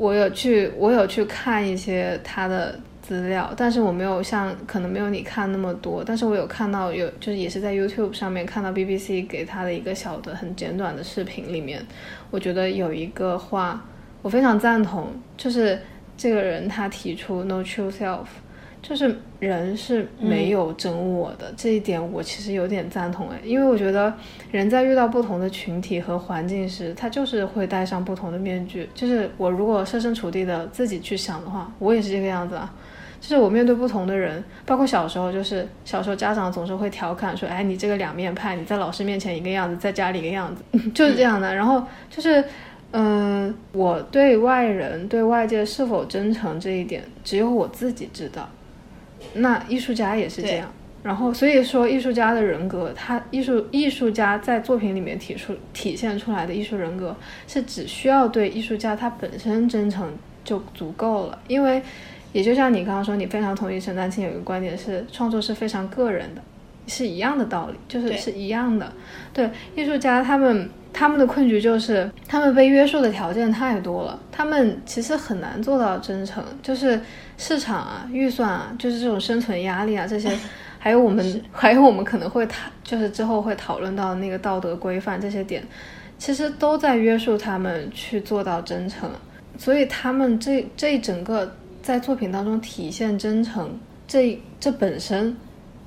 [0.00, 11.84] 我有去，我有去看一些他的资料，但是我没有像可能没有你看那么多，但是我有看到有就是也是在 YouTube 上面看到 BBC 给他的一个小的很简短的视频里面，
[12.30, 13.84] 我觉得有一个话
[14.22, 15.78] 我非常赞同，就是
[16.16, 18.24] 这个人他提出 No true self。
[18.82, 24.12] 就是人是没有真我的这一点，我其实有点赞同哎，因为我觉得
[24.50, 28.88] 人在遇到不同的群体和环境时，他就是会戴上不同的面具。
[28.94, 32.72] 就是我如果设身处地的自己去想的话，我也是这个样子啊。
[33.20, 40.62] 就是我面对不同的人，包括小时候，就是小时候家长总是会调侃说，哎，你这个两面派，你在老师面前一个样子，在家里一个样子，
[40.94, 41.54] 就是这样的。
[41.54, 42.42] 然后就是，
[42.92, 48.48] 嗯，我对外人对外界是否真诚这一点，只有我自己知道。
[49.34, 50.70] 那艺术家也是这样，
[51.02, 57.16] 然后所以说艺术家的人格，他艺术艺术家在作品里面提出体现出来的艺术人格，
[57.46, 60.12] 是只需要对艺术家他本身真诚
[60.44, 61.38] 就足够了。
[61.48, 61.82] 因为
[62.32, 66.42] 也就像你刚刚说，你非常同意陈丹青有一个观点是，创作是非常个人的，
[66.86, 68.92] 是一样的道理，就是是一样的。
[69.32, 77.00] 对艺术家他们他们的困局就是他们被约束的条件太多了，他们其实很难做到真诚，就是。
[77.40, 80.30] 市场啊，预算啊，就是这种生存压力啊，这些，
[80.78, 85.66] 还有我们，还有我们可能会讨，就是之后会讨论到那个道德规范这些点，
[86.18, 89.10] 其实都在约束他们去做到真诚，
[89.56, 91.50] 所以他们这这一整个
[91.82, 95.34] 在作品当中体现真诚，这这本身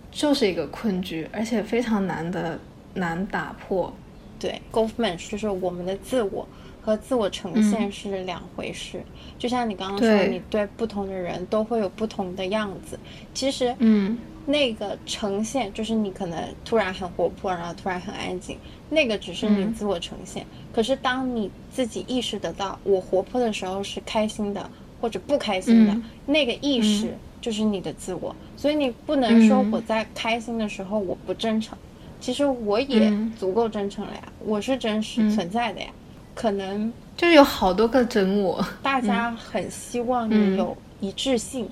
[0.10, 2.60] 就是一个困局，而且非常难的
[2.96, 3.94] 难打破。
[4.40, 6.48] 对，Goldman 就是我们的自我。
[6.84, 9.02] 和自我呈现是两回事，
[9.40, 13.00] 就像你刚刚说，你对不同的人都会有不同的样子。
[13.34, 18.58] 其实，嗯，那个呈现就是你可能突然很活泼，然后突然很安静，
[18.90, 20.46] 那个只是你自我呈现。
[20.74, 24.70] 可是当你自己意识得到，我活泼的时候是开心的，
[25.00, 28.36] 或者不开心的，那个意识就是你的自我。
[28.58, 31.78] 所以你不能说我在开心的时候我不真诚，
[32.20, 35.88] 其实我也足够真诚了呀，我是真实存在的呀。
[36.36, 41.70] 可能就是有好多个真我，大家很希望你有一致性。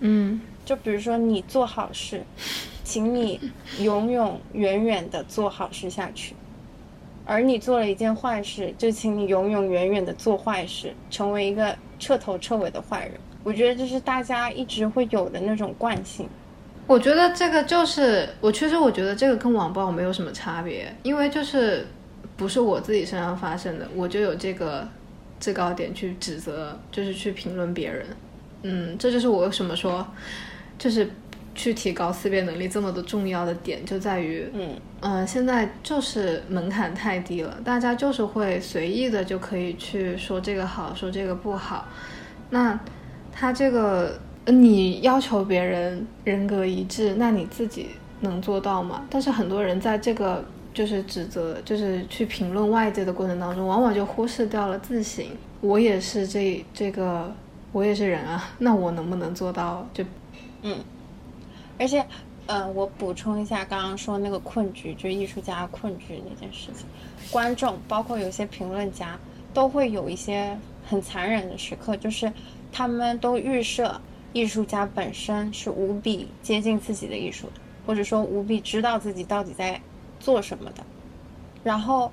[0.00, 2.22] 嗯，就比如说你做好事，
[2.82, 3.40] 请你
[3.78, 6.34] 永永远远的做好事下去；
[7.24, 13.12] 而你做了一件坏事，就请你永永远远的做坏事，成为一个彻头彻尾的坏人。
[13.44, 16.28] 我觉得这是大家一直会有的那种惯性。
[16.86, 21.86] 我觉得这个就是我，其实我觉得这个跟网暴没有什么差别，因为就是。
[22.40, 24.88] 不是我自己身上发生的，我就有这个
[25.38, 28.06] 制高点去指责，就是去评论别人。
[28.62, 30.06] 嗯，这就是我为什么说，
[30.78, 31.06] 就是
[31.54, 41.86] 去提高思辨能力这么的重要的点，就在于，嗯嗯，现在就是门槛太低了，大家就是会随意的就可以去说这个好，说这个不好。
[42.48, 42.80] 那
[43.30, 47.88] 他这个，你要求别人人格一致，那你自己
[48.20, 49.04] 能做到吗？
[49.10, 50.42] 但是很多人在这个。
[50.72, 55.24] 就是指责，就是去评论外界的过程当中，往往就忽视掉了自省。
[55.60, 57.32] 我也是这这个，
[57.72, 59.86] 我也是人啊，那我能不能做到？
[59.92, 60.04] 就，
[60.62, 60.78] 嗯，
[61.78, 62.06] 而且，
[62.46, 66.86] 呃，我补充一下，刚刚说那个困局，就艺术家困局那件事情，
[67.30, 69.18] 观众包括有些评论家
[69.52, 70.56] 都会有一些
[70.86, 72.32] 很残忍的时刻，就是
[72.70, 74.00] 他们都预设
[74.32, 79.80] 艺术家本身是无比接近自己的艺术的，或者说无比知道自己到底在。
[80.20, 80.84] 做什么的，
[81.64, 82.12] 然后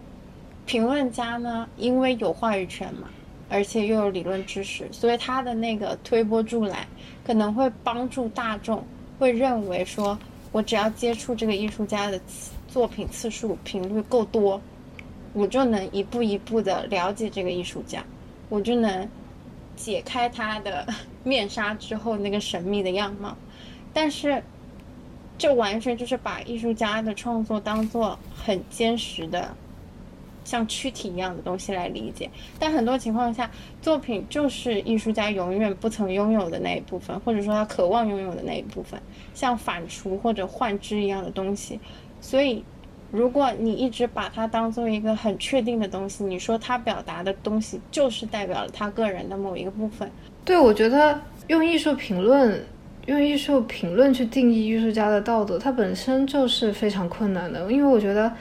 [0.66, 1.68] 评论家呢？
[1.78, 3.10] 因为有话语权嘛，
[3.50, 6.88] 而且又有理论知识，所以他的那个推波助澜，
[7.24, 8.84] 可能会帮助大众
[9.20, 10.18] 会认为说，
[10.52, 12.20] 我只要接触这个艺术家的
[12.68, 14.60] 作品次数频率够多，
[15.34, 18.04] 我就能一步一步的了解这个艺术家，
[18.50, 19.08] 我就能
[19.76, 20.88] 解开他的
[21.24, 23.36] 面纱之后那个神秘的样貌，
[23.94, 24.42] 但是。
[25.38, 29.50] 这完全就是把艺术家的创作当做很坚实的，
[30.44, 32.30] 像躯体一样的东西来理解。
[32.58, 33.50] 但很多情况下，
[33.82, 39.00] 作品就是艺术家永远不曾拥有的那一部分，或者说他渴望拥有的那一部分，
[39.36, 41.80] 像反刍或者幻肢一样的东西。
[42.20, 42.64] 所以，
[43.12, 50.10] 如果你一直把它当做一个很确定的东西，你说他表达的东西就是代表了他个人的某一个部分。
[50.44, 52.60] 对，我觉得用艺术评论。
[53.08, 57.72] 用艺术评论去定义艺术家的道德，它本身就是非常困难的。
[57.72, 58.32] 因为我觉得，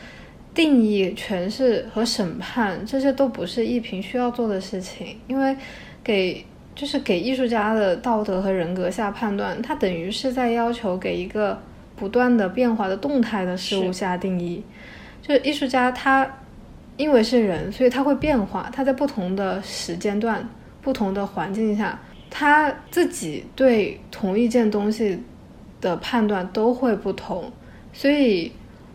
[0.52, 5.16] 定义、诠释和审判这些都不是艺评需要做的事情。
[5.28, 5.56] 因为，
[6.02, 6.44] 给
[6.74, 11.56] 就是给艺术家的道德和人格下判断，它等于是在要求给一个
[11.94, 14.60] 不断的变化的动态的事物下定义。
[15.22, 16.28] 就是艺术家他
[16.96, 20.48] 因为是人，所以他会变化，他在不同的时间段、
[20.82, 21.96] 不同的环境下。
[22.30, 25.18] 他自己对同一件东西
[25.80, 27.50] 的判断都会不同，
[27.92, 28.52] 所以，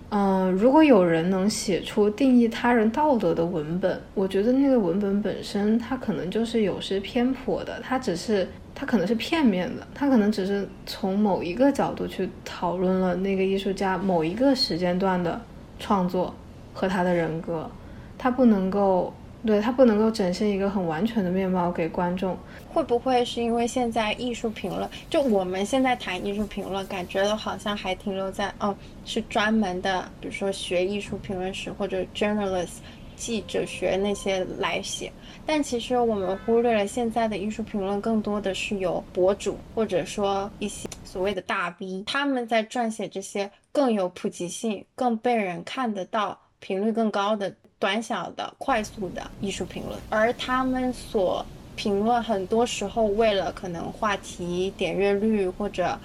[0.09, 15.39] 嗯、如果有人能写出定义他人道德的文本，我觉得那个文本本身它可能就是有失偏颇的，它只是它可能是片面的，它可能只是从某一个角度去讨论了那个艺术家某一个时间段的
[15.79, 16.35] 创作
[16.73, 17.69] 和他的人格，
[18.17, 19.13] 它不能够。
[19.45, 22.37] 对它不能够展现一个很完全的面貌给观众，
[22.71, 32.77] 会不会是因为现在艺术评论，就我们现在谈艺术评论，感觉都好像还停留在哦，是专门的，比如说学艺术评论史或者 journalist
[33.15, 35.11] 记者学那些来写。
[35.43, 47.53] 但其实我们忽略了现在的艺术评论更多的是由博主或者说一些所谓的大 V 他们在撰写这些更有普及性、更被人看得到、频率更高的。
[47.81, 51.43] 短小的、快速的艺术评论，而他们所
[51.75, 55.97] 评论很多时候为了可能话题点阅率或者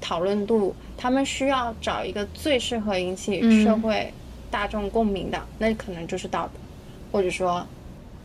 [0.00, 4.12] 讨论度，他们需要找一个最适合引起社会
[4.50, 6.58] 大众共鸣的，那可能就是道德，
[7.12, 7.64] 或者说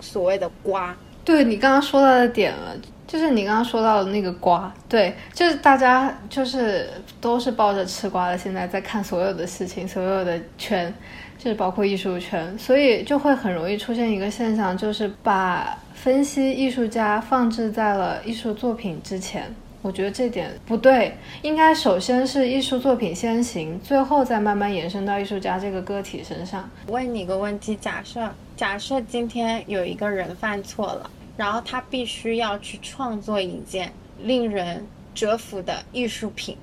[0.02, 0.98] 所谓的瓜。
[1.24, 2.76] 对你刚刚说到的点了，
[3.06, 6.90] 就是你刚刚说到的那个瓜，对，就是大家就是
[7.22, 10.92] 都是抱着吃瓜的现在在看所有的事情，所有的圈。
[11.40, 19.44] 就是包括艺术圈，所以就会很容易出现一个现象，就是把分析艺术家放置在了艺术作品之前。
[19.82, 26.70] 我觉得这点不对，应该首先是艺术作品先行，最后再慢慢延伸到艺术家这个个体身上。
[26.88, 33.90] 问你个问题：假设假设今天有一个人犯错了，然后他必须要去创作一件
[34.22, 34.86] 令人
[35.16, 36.58] 折服的艺术品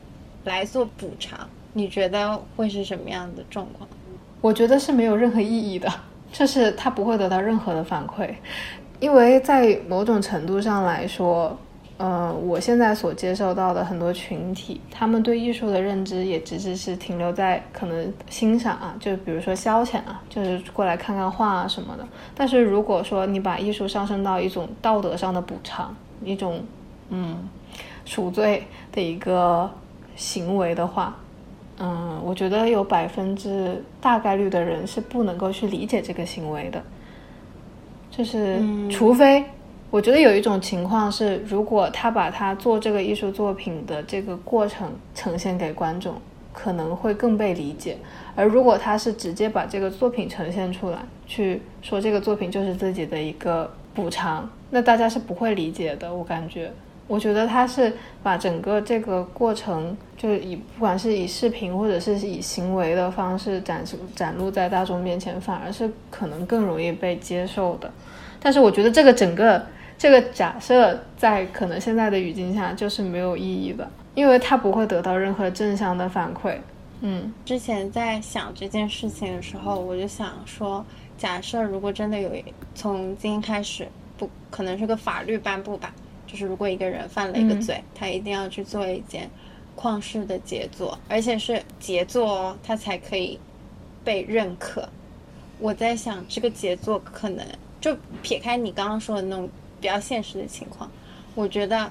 [0.45, 3.89] 来做补偿，你觉得会是什么样的状况？
[4.41, 5.93] 我觉得是没有任何意义的，
[6.33, 8.29] 就是他不会得到任何的反馈，
[9.01, 11.57] 因为在某种程度上来说，
[11.99, 22.07] 呃，我现在所接受到的很多群体，他们对艺术的认知也只是是停留在可能欣赏啊，就比如说消遣啊，就是过来看看画啊什么的。
[22.35, 26.63] 但是如果说你把艺术上升到一种道德上的补偿，一种
[27.09, 27.49] 嗯
[28.05, 29.71] 赎罪的一个
[30.15, 31.17] 行为的话，
[31.79, 36.83] 嗯，我觉得有百分之大概率的人是不能够去理解这个行为的，
[38.11, 38.59] 就是
[38.91, 39.45] 除非
[39.91, 46.15] 我觉得有一种情况是，如果他把他做这个艺术作品的这个过程呈现给观众，
[46.53, 47.97] 可能会更被理解；
[48.35, 56.15] 而如果他是直接把这个作品呈现出来，去说这个作品就是自己的一个补偿，那大家是不会理解的。
[56.15, 56.73] 我感觉。
[57.09, 57.93] 我觉得他是
[58.23, 67.89] 把整个这个过程，就是以不管是以视频或者是以行为的方式展示展露在大众面前，反而是可能更容易被接受的。
[68.41, 69.65] 但是我觉得这个整个
[69.97, 76.57] 这个假设在可能现在的语境下就是没有意义的，因为他不会得到任何正向的反馈。
[77.03, 80.85] 嗯，之前在想这件事情的时候，我就想说，
[81.17, 82.31] 假设如果真的有
[82.75, 83.87] 从今天开始，
[84.17, 85.95] 不可能是个法律颁布吧。
[86.27, 89.31] 就是如果一个人犯了一个罪，他一定要去做一件
[89.77, 93.39] 旷世的杰作，而且是杰作哦，他才可以
[94.05, 94.89] 被认可。
[95.59, 97.47] 我在想，这个杰作可能
[97.81, 99.49] 就撇开你刚刚说的那种
[99.81, 100.91] 比较现实的情况，
[101.35, 101.91] 我觉得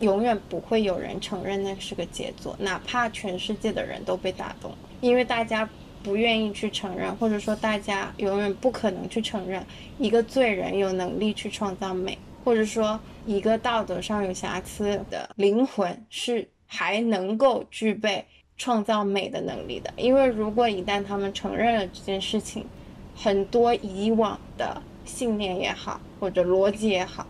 [0.00, 4.70] 永远不会有人承认那是个杰作，哪怕全世界的人都被打动，
[5.00, 5.68] 因为大家
[6.02, 9.64] 不愿意去承认，或者说大家永远不可能去承认
[9.98, 12.16] 一个罪人有能力去创造美。
[12.44, 18.24] 或者说，一个道德上有瑕疵的灵魂是还能够具备
[18.56, 22.66] 创造美的能力的，因为如果一旦他们承认了这件事情，
[23.14, 27.26] 很多以往的信念也好，或者逻辑也好，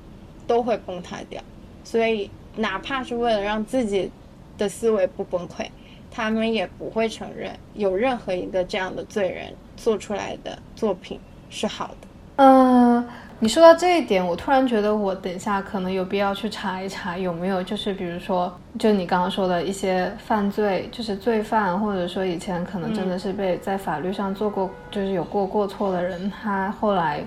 [0.46, 1.42] 都会崩塌掉。
[1.84, 4.10] 所以，哪怕是为了让自己
[4.56, 5.66] 的思维不崩溃，
[6.10, 11.18] 他们也不会承认有任何一个这样的罪人做出来的作品
[11.50, 12.08] 是好的。
[12.36, 13.06] 嗯。
[13.43, 27.20] 你说到这一点，我突然觉得我等一下可能有必要去查一查有没有，就是比如说，就你刚刚说的一些犯罪，就是罪犯，或者说以前可能真的是被在法律上做过，就是有过过错的人，他后来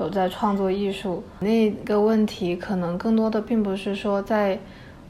[0.00, 1.22] 有在创作艺术。
[1.38, 4.58] 那个问题可能更多的并不是说在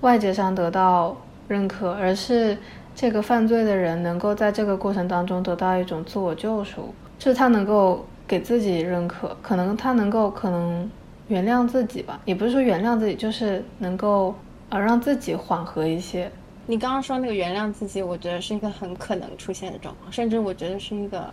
[0.03, 1.17] 外界上得到
[1.49, 2.55] 认可，而是
[2.95, 8.05] 这个犯罪的人能够在这个过程当中得到一种自我救赎，就是他能够。
[8.31, 10.89] 给自己认可，可能他能够可能
[11.26, 14.33] 原谅自己吧，也不是说原谅自己，就是能够
[14.68, 16.31] 呃让自己缓和一些。
[16.64, 21.28] 你刚刚说那个原谅自己，我觉得是一个很可能出现的状况，甚至我觉得是一个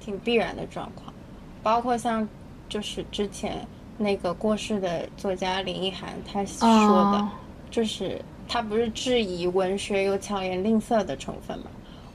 [0.00, 1.14] 挺必然的状况。
[1.62, 2.28] 包括像
[2.68, 3.64] 就是之前
[3.96, 6.66] 那个过世的作家林奕涵他说
[7.12, 7.30] 的，哦
[7.70, 11.66] 就是他不是质疑文学有巧言令色的成分吗？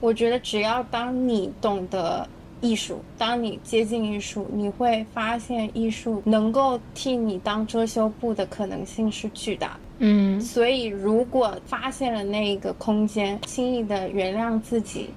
[0.02, 2.28] 我觉得只要当你懂得
[2.62, 9.80] 艺术，当你接近艺术，你会发现艺术能够替你当遮羞布的可能性是巨大的。
[10.00, 15.10] 嗯所以，如果发现了那一个空间，轻易的原谅自己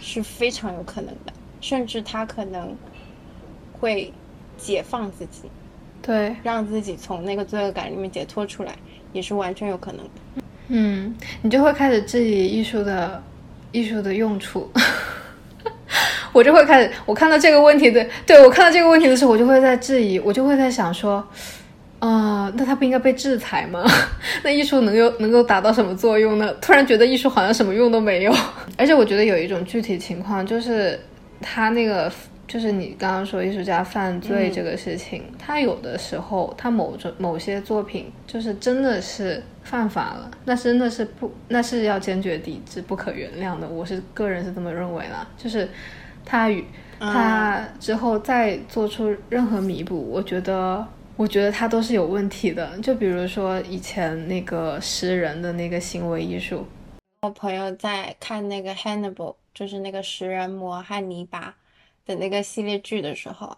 [0.00, 2.74] 是非常有可能的，甚至他可能
[3.72, 4.12] 会
[4.56, 5.42] 解放自己，
[6.00, 8.74] 对，让自己从那个罪恶感里面解脱出来，
[9.12, 10.42] 也是完全有可能的。
[10.68, 13.22] 嗯，你就会开始质疑艺术的
[13.72, 14.70] 艺术的用处。
[16.34, 21.26] 我就会开始，我看到这个问题的，对我看到这个问题的时候，我就会在质疑，我就会在想说，
[22.00, 23.82] 呃，那他不应该被制裁吗？
[24.42, 26.52] 那艺术能有能够达到什么作用呢？
[26.60, 28.34] 突然觉得艺术好像什么用都没有。
[28.76, 30.98] 而且我觉得有一种具体情况，就是
[31.40, 32.10] 他那个，
[32.48, 43.68] 就是你刚刚说艺术家犯罪这个事情，他有的时候他某种某些作品就是真的是犯法了，那真的是不，那是要坚决抵制、不可原谅的。
[43.68, 45.68] 我是个人是这么认为啦，就是
[46.24, 46.64] 他与
[46.98, 50.86] 他之后再做出任何弥补，我觉得。
[51.16, 56.66] 我觉得他都是有问题的，就比如说以前那个诗人的那个行为艺术，
[57.22, 59.14] 我朋友在看那个《Hannibal》，
[59.54, 61.54] 就是那个食人魔汉尼拔
[62.04, 63.56] 的那个系列剧的时候，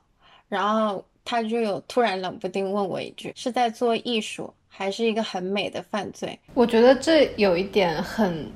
[0.50, 6.38] 然后他就有突然冷不丁问我一句：是在做艺术，还是一个很美的犯罪？
[6.52, 8.52] 我觉得这有一点很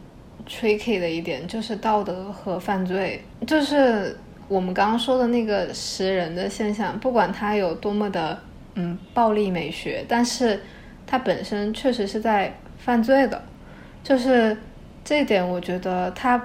[0.48, 4.16] tricky 的一点，就是道德和犯罪，就是
[4.48, 8.38] 我们刚刚说的那个食人的现象，不管它有多么的
[8.74, 10.60] 嗯暴力美学，但是
[11.06, 13.42] 它本身确实是在犯罪的，
[14.02, 14.56] 就是
[15.04, 16.40] 这一点，我觉得它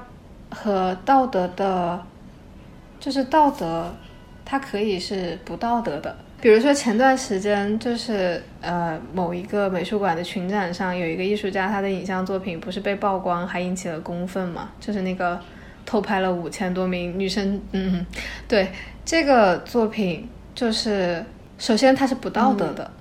[0.49, 2.03] 和道德的，
[2.99, 3.93] 就是道德，
[4.43, 6.15] 它可以是不道德的。
[6.41, 14.69] 比如说前段时间，就是呃某一个美术馆的群展上，有一个艺术家，他的影像作品不是被曝光，还引起了公愤嘛？
[14.79, 15.39] 就是那个
[15.85, 18.05] 偷拍了五千多名女生，嗯，
[18.47, 18.69] 对，
[19.03, 21.23] 这个作品就是
[21.57, 22.91] 首先它是不道德的，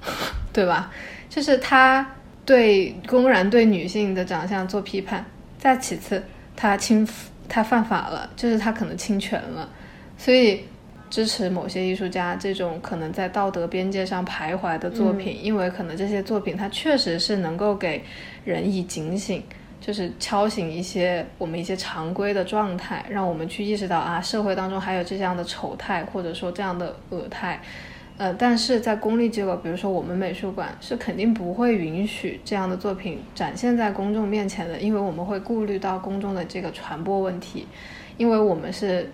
[0.52, 0.90] 对吧？
[1.28, 2.06] 就是他
[2.46, 5.24] 对公然对女性的长相做批判，
[5.58, 6.22] 再其次，
[6.54, 7.06] 他侵
[7.48, 9.68] 他犯法了，就是他可能侵权了，
[10.16, 10.64] 所以
[11.14, 18.02] 支持某些艺术家这种可能在道德边界上徘徊的作品，因为可能这些作品它确实是能够给
[18.44, 19.40] 人以警醒。
[19.80, 27.60] 就是敲醒一些我们一些常规的状态，让我们去意识到啊，社会当中还有这样的丑态，或者说这样的恶态。
[28.16, 37.68] 呃，但是在公立机构，比如说我们美术馆，是肯定不会允许这样的作品展现在公众面前的，因为我们会顾虑到公众的这个传播问题，
[38.16, 39.12] 因为我们是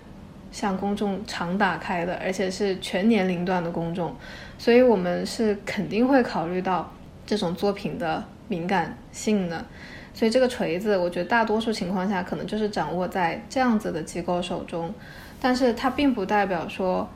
[0.51, 4.15] 向公众常打开的，而且是全年龄段的公众，
[4.57, 6.91] 所以我们是肯定会考虑到
[7.25, 9.65] 这种作品的敏感性的。
[10.13, 14.93] 所以这个锤子，我觉得大多数情况下可能就是掌握在这样子的机构手中，
[15.39, 17.09] 但是它并不代表说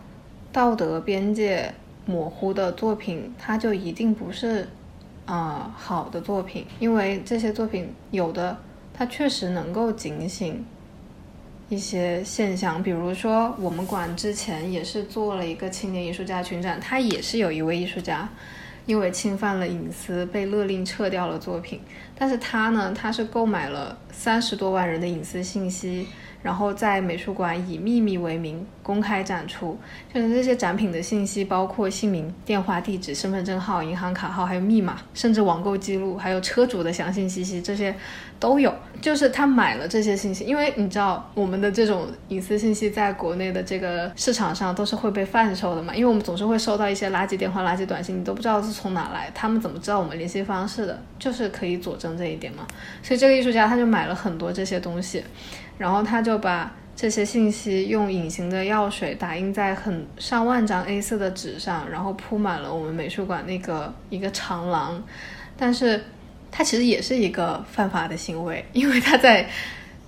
[0.54, 1.74] 道德边界
[2.06, 4.66] 模糊的作品，它就一定不是
[5.26, 8.56] 啊、好的作品，因为这些作品有的
[8.94, 10.64] 它确实能够警醒
[11.70, 18.30] 一些现象，比如说我们馆之前也是做了一个青年艺术家群展，他也是有一位艺术家。
[18.86, 21.82] 因为侵犯了隐私，被勒令撤掉了作品。
[22.16, 26.08] 但是他呢，他是购买了三十多万人的隐私信息，
[26.46, 29.76] 然后在美术馆以秘密为名公开展出。
[30.14, 37.96] 就是这些展品的信息，包括姓名、电话、地址、身份证号、银行卡号，还有密码，甚至网购记录，还有车主的详细信息，这些
[38.40, 38.72] 都有。
[39.02, 51.02] 就是他买了这些信息，因为你知道我们的这种隐私信息在国内的这个市场上都是会被贩售的嘛，因为我们总是会收到一些垃圾电话、垃圾短信，你都不知道是从哪来，他们怎么知道我们联系方式的？
[51.18, 52.68] 就是可以佐证这一点嘛。
[53.02, 55.24] 所以这个艺术家他就买了很多这些东西，
[55.78, 65.04] 然后他就把这些信息用隐形的药水打印在很上万张 A4 的纸上，然后铺满了我们美术馆那个一个长廊，
[65.58, 66.02] 但是。
[66.58, 69.46] 他其实也是一个犯法的行为，因为他在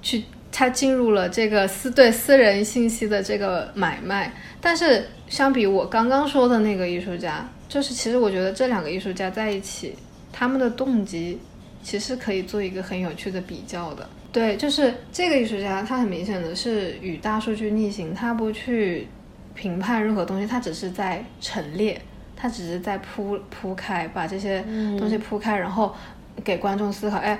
[0.01, 4.31] 去他进入了这个私对私人信息的这个买卖。
[4.61, 9.93] 但是相比我刚刚说的那个艺术家，就是其实我觉得这两个艺术家在一起，
[10.31, 11.37] 他们的动机
[11.83, 14.07] 其实可以做一个很有趣的比较的。
[14.37, 19.07] 对，就是这个艺术家，他很明显的是与大数据逆行，他不去
[19.55, 21.99] 评判任何东西，他只是在陈列，
[22.35, 24.61] 他只是在铺铺开，把这些
[24.97, 25.95] 东西铺开，然后。
[26.43, 27.39] 给观众思考，哎，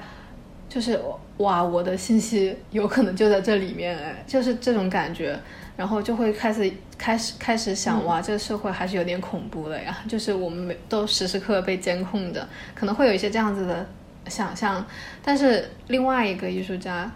[0.68, 1.00] 就是
[1.38, 5.40] 哇，我的信息有可能就在这里面，哎，就是这种感觉，
[5.76, 13.88] 然后就会开始开始开始想，哇，这个社会还是有点恐怖的呀，就是我们每都时时刻刻被监控着，可能会有一些这样子的
[14.30, 14.86] 想象。
[15.24, 17.12] 但是另外一个艺术家，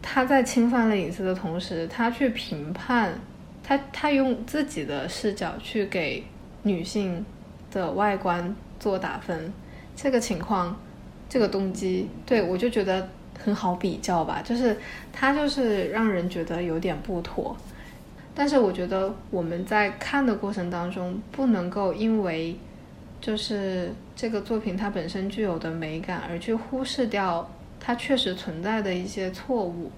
[0.00, 3.12] 他在侵犯了隐私的同时，他去评判，
[3.62, 6.24] 他他用自己的视角去给
[6.62, 7.24] 女性
[7.70, 9.52] 的外观做打分，
[9.94, 10.76] 这个情况。
[11.28, 14.78] 这个动机，对我就觉得很好比较吧，就是
[15.12, 17.54] 他就是让人觉得有点不妥，
[18.32, 22.56] 但是我觉得我们在看的过程当中，不能够因为
[23.26, 27.50] 就是这个作品它本身具有的美感，而去忽视掉
[27.80, 29.90] 它确实存在的一些错误。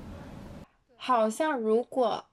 [0.97, 2.24] 好像如果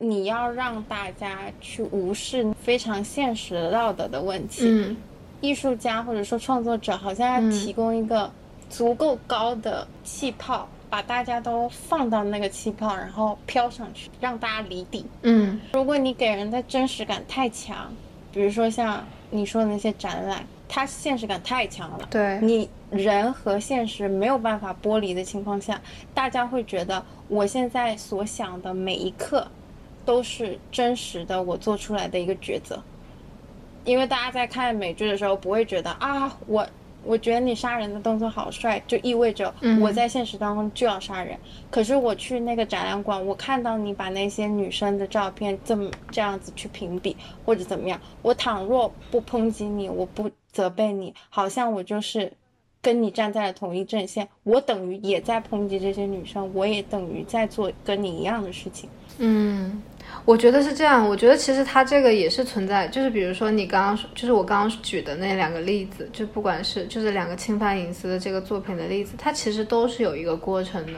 [0.00, 4.96] 你要让大家去无视非常现实的道德的问题，嗯，
[5.40, 8.28] 艺术家或者说创作者好像要提供一个。
[8.68, 15.04] 足够高的气泡，把大家都放到那个气泡，然后飘上去，让大家离地。
[15.22, 17.92] 嗯，如果你给人的真实感太强，
[18.32, 22.08] 比如说像你说的那些展览，它现实感太强了。
[22.10, 25.80] 对，你人和现实没有办法剥离的情况下，
[26.12, 29.46] 大家会觉得我现在所想的每一刻
[30.04, 32.82] 都是真实的，我做出来的一个抉择。
[33.84, 36.66] 因为大家在看美剧的时候，不会觉得啊我。
[37.04, 41.38] 我觉得你杀人的动作好帅，就意味着我在现实当中就要杀人。
[41.70, 52.32] 可是我去那个展览馆，我看到你把那些女生的照片这么这样子去评比或者怎么样，我倘若不抨击你，我不责备你，好像我就是
[52.82, 58.88] 跟你站在了同一阵线，我等于也在抨击这些女生，我也等于在做跟你一样的事情。
[59.18, 59.82] 嗯。
[60.24, 70.92] 我觉得是这样，我觉得其实它这个也是存在，就是比如说你刚刚，就是我刚刚举的那两个例子，就不管是就是两个侵犯隐私的这个作品的例子，它其实都是有一个过程的，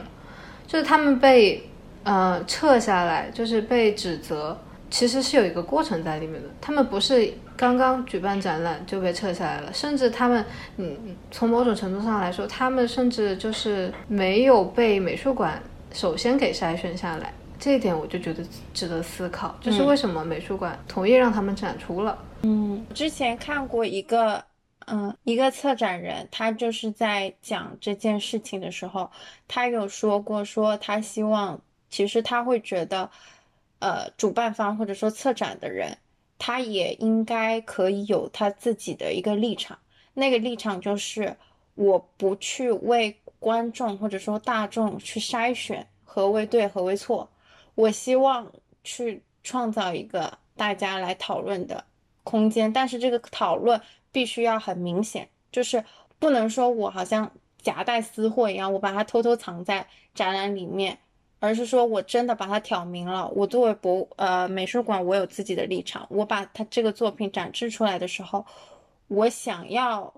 [0.67, 1.63] 就是他们被
[2.03, 4.59] 呃撤下来，就是被指责，
[4.91, 10.45] 其实是有一个过程在里面的，他们不是刚刚举办展览就被撤下来了，甚至他们
[10.77, 10.97] 嗯
[11.31, 17.33] 从某种程度上来说，他们甚至就是没有被美术馆首先给筛选下来。
[17.63, 18.45] 这一点我就觉得
[18.75, 22.19] 值得思考，就是为什么美术馆同意让他们展出了？
[22.43, 24.45] 嗯，之前看过一个，
[24.87, 29.09] 嗯，一个策展人，他就是在讲这件事情的时候，
[29.47, 33.09] 他有说过，说他希望，其实他会觉得，
[33.79, 35.97] 呃，主办方或者说策展的人，
[36.41, 39.79] 他也应该可以有他自己的一个立场，
[40.15, 41.37] 那个立场就是
[41.77, 47.29] 我不去为观众或者说大众去筛选何为对，何为错。
[47.83, 48.53] 我希望
[48.85, 51.85] 去创造一个大家来讨论的
[52.23, 53.81] 空间，但是这个讨论
[54.13, 55.85] 必须要很明显，就是
[56.21, 57.29] 不能说我好像
[57.61, 60.97] 夹带私货一样，我把它偷偷藏在展览里面，
[61.41, 63.29] 而是说我真的把它挑明了。
[63.31, 68.47] 我作为博呃美术馆，我有自己的立场，我把它这个作品展示出来的时候，
[69.09, 70.15] 我想要。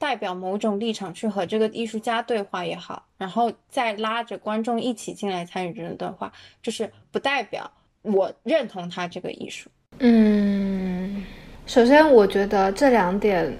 [0.00, 6.32] 代表某种立场去和这个艺术家对话也好，然后再拉着观众一起进来参与这种对话，
[6.62, 7.70] 就是不代表
[8.00, 9.68] 我认同他这个艺术。
[9.98, 11.22] 嗯，
[11.66, 13.54] 首先我觉得这两点，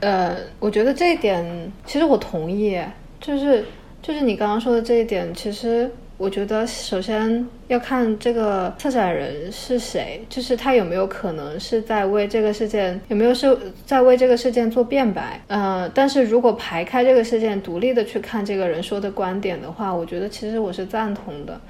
[0.00, 2.78] 呃，我觉得这一点其实我同意，
[3.18, 3.64] 就是
[4.02, 5.90] 就是你刚刚说的这一点，其实。
[6.18, 13.54] 我觉得首先要看这个策展人是谁，就是他有没有可能是在为这个事件有没有是
[13.84, 15.38] 在为这个事件做辩白。
[15.48, 21.60] 呃，但是如果排开这个事件，独立的去看这个人说的观点的话，我觉得其实我是赞同的。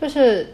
[0.00, 0.46] 就是，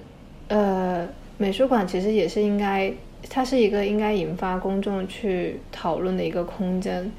[0.49, 2.91] 呃，美术馆其实也是应该，
[3.29, 7.13] 它是一个应该引发公众去讨论的一个空间。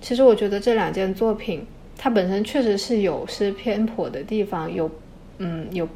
[0.00, 1.66] 其实我觉得这两件作品，
[1.98, 4.88] 它本身确实是有失偏颇的地方，有。
[5.38, 5.92] 嗯，有不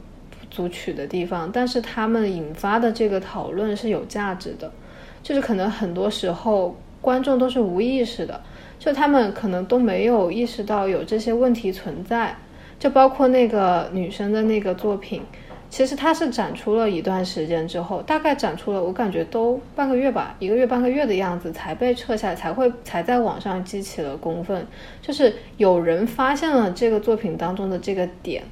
[0.51, 4.71] 足取的地方，但是他们引发的这个讨论是有价值的，
[5.23, 8.41] 就是可能很多时候观众都是无意识的，
[8.79, 12.37] 就他们可能都没有意识到有这些问题存在，
[12.79, 15.23] 就包括那个女生的那个作品，
[15.71, 24.67] 其实它是展出了一段时间之后，大概展出了我感觉都半个月吧，一个月半个月的样子才被撤下，才会才在网上激起了公愤，
[25.01, 28.43] 就是有人发现了这个作品当中的这个点。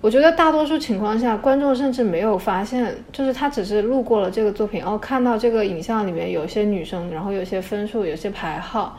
[0.00, 8.96] 我觉得大多数情况下，观众甚至没有发现，就是他只是路过了这个作品，然后看到这个影像里面有些女生，然后有些分数，有些排号，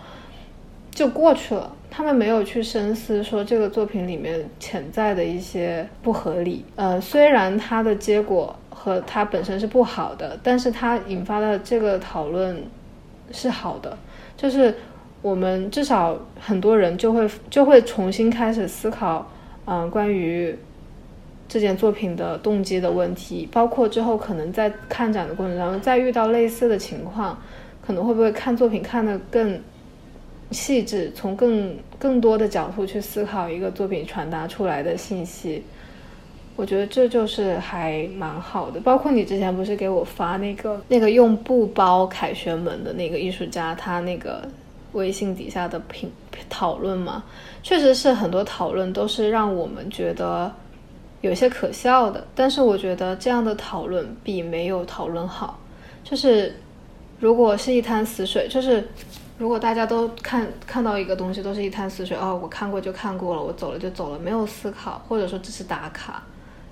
[0.91, 1.71] 就过去了。
[1.89, 6.63] 他们没有去深思说这个作品里面潜在的一些不合理。
[6.75, 12.61] 呃，虽然它的结果和它本身是不好的，但是它引发的这个讨论
[13.31, 13.97] 是好的。
[14.37, 14.75] 就是
[15.21, 19.27] 我们至少很多人就会就会重新开始思考，
[19.65, 20.55] 嗯，关于
[21.49, 27.37] 这件作品的动机的问题，包括之后可能在看展的过程当中再遇到类似的情况，
[27.85, 29.59] 可能会不会看作品看得更
[30.51, 35.63] 细致，从更更多的角度去思考一个作品传达出来的信息。
[36.55, 44.45] 我觉得这就是还蛮好的，包括你之前不是给我发那个那个用布包凯旋门的那个艺术家，他那个
[44.91, 46.11] 微信底下的评
[46.49, 47.23] 讨论嘛，
[47.63, 50.51] 确实是很多讨论都是让我们觉得
[51.21, 55.59] 有些可笑的，但是我觉得这样的讨论比没有讨论好。
[56.03, 56.55] 就是
[57.19, 58.87] 如果是一滩死水，就是
[59.37, 66.23] 如果大家都看看到一个东西都是一滩死水，哦，我看过就看过了，我走了就走了，没有思考，或者说只是打卡。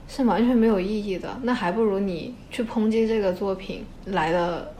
[0.10, 4.74] 是完全没有意义的，那还不如你去抨击这个作品来的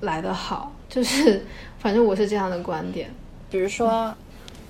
[0.00, 1.40] 来的好，就是
[1.78, 3.08] 反正我是这样的观点。
[3.48, 4.12] 比如说，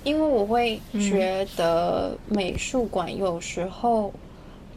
[0.04, 4.12] 因为我会觉得美术馆有时候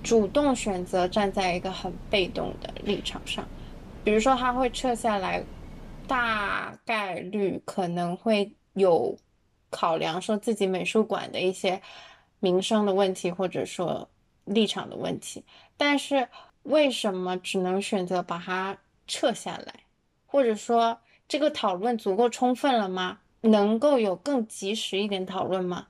[0.05, 3.45] 主动选择站在一个很被动的立场上，
[4.05, 5.43] 比如说他会撤下来，
[6.07, 9.17] 大概率可能会有
[9.69, 11.81] 考量说自己美术馆的一些
[12.39, 14.07] 名声的问题，或者说。
[14.47, 15.43] 立场的问题，
[15.75, 16.29] 但是
[16.61, 18.77] 为什么只能选择把它
[19.07, 19.73] 撤下来？
[20.27, 23.17] 或者说这个讨论足够充分了吗？
[23.41, 25.87] 能够有更及时一点讨论吗？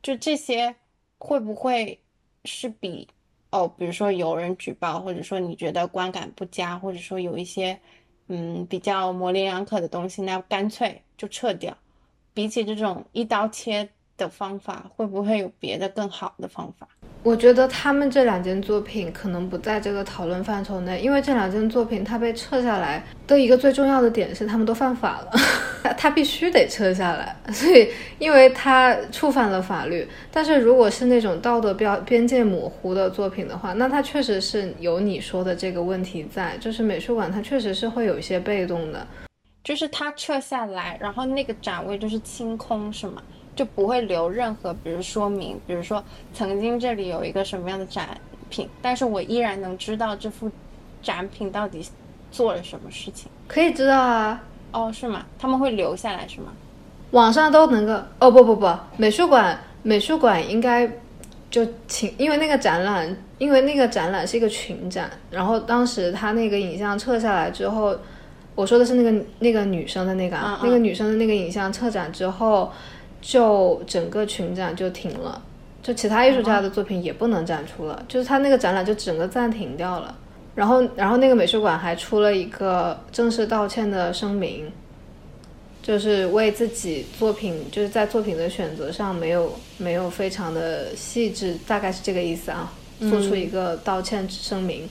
[0.00, 0.76] 就这些
[1.18, 1.98] 会不会
[2.44, 3.08] 是比
[3.50, 7.78] 哦，比如说有人举报，或者说你觉得观感不佳，或者说有一些
[8.28, 11.76] 嗯比较模棱两可的东西，那干脆就撤掉。
[12.32, 16.88] 比起这种一刀切的方法，会不会有别的更好的方法？
[17.22, 25.32] 我觉得他们这两件作品可能不在这个讨论范畴内，因为这两件作品它被撤下来的一个最重要的点是他们都犯法了，
[25.98, 30.08] 他必须得撤下来， 所以因为他触犯了法律。
[30.32, 39.06] 但是如果是那种道德标边界模糊的作品的话，那它确实是有你说的这个问题在，就是美术馆它确实是会有一些被动的，
[39.62, 43.22] 就是它撤下来，然后那个展位就是清空，是吗？
[43.60, 46.02] 就不会留任何，比如说明，比如说
[46.32, 48.08] 曾经这里有一个什么样的展
[48.48, 50.50] 品，但是我依然能知道这幅
[51.02, 51.86] 展品到底
[52.32, 53.30] 做了什么事情。
[53.46, 54.42] 可以知道啊，
[54.72, 55.26] 哦，是吗？
[55.38, 56.54] 他们会留下来是吗？
[57.10, 60.90] 网上都能够，哦不不不，美术馆美术馆应该
[61.50, 67.94] 就请，因为那个展览，因为那个展览是一个群展，然后当时他那个影像撤下来之后，
[68.54, 72.72] 我说的是那个那个女生的那个啊，那个女生的那个影像撤展之后。
[73.20, 75.42] 就整个群展就停了，
[75.82, 80.16] 就其他艺术家的作品也不能展出了，就是他那个展览就整个暂停掉了。
[80.54, 84.70] 然后，然后那个美术馆还出了一个正式道歉的声明，
[85.82, 94.88] 就是为自己作品就是在作品的选择上没有没有非常的细致，大概是这个意思啊，做出一个道歉声明。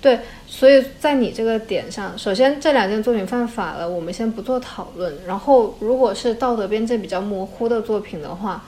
[0.00, 5.12] 对，所以在你这个点上，首先这两件作品犯法了，我们先不做讨论。
[5.26, 8.62] 然后，如果是道德边界比较模糊的作品的话，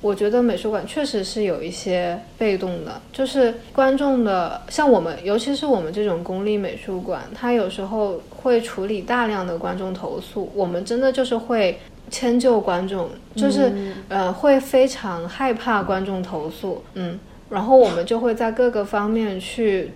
[0.00, 11.80] 我觉得美术馆确实是有一些被动的，就是观众的，像我们，尤其是我们这种公立美术馆，它有时候会处理大量的观众投诉，我们真的就是会
[12.10, 13.72] 迁就观众，就是
[14.08, 17.18] 呃，会非常害怕观众投诉，嗯，
[17.50, 19.90] 然后我们就会在各个方面去。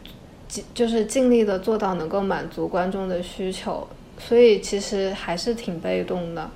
[0.75, 3.87] 就是尽力的做到能够满足观众的需求，
[4.19, 6.51] 所以其实还是挺被动的。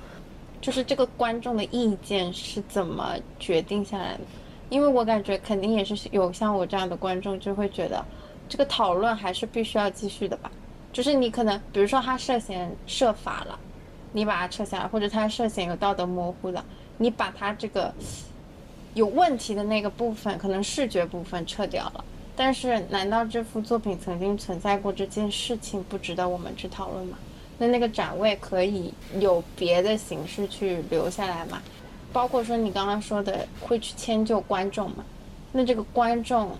[0.59, 4.21] 就是这个观众的意见是怎么决定下来的？
[4.69, 8.03] 因为我感觉肯定也是有像我这样的观众，就会觉得
[8.49, 10.49] 这个讨论还是必须要继续的吧。
[10.91, 13.59] 就是你可能比如说他涉嫌涉法了，
[14.13, 16.63] 你把它撤下来，或者他涉嫌有道德模糊的，
[16.97, 17.93] 你把他这个
[18.93, 22.05] 有问题的那个部分，可能视觉部分撤掉了。
[22.35, 27.17] 但是，难道这幅作品曾经存在过这件事情不值得我们去讨论吗？
[27.59, 31.61] 那那个展位可以有别的形式去留下来吗？
[32.11, 35.05] 包括说你刚刚说的会去迁就观众吗？
[35.51, 36.57] 那这个观众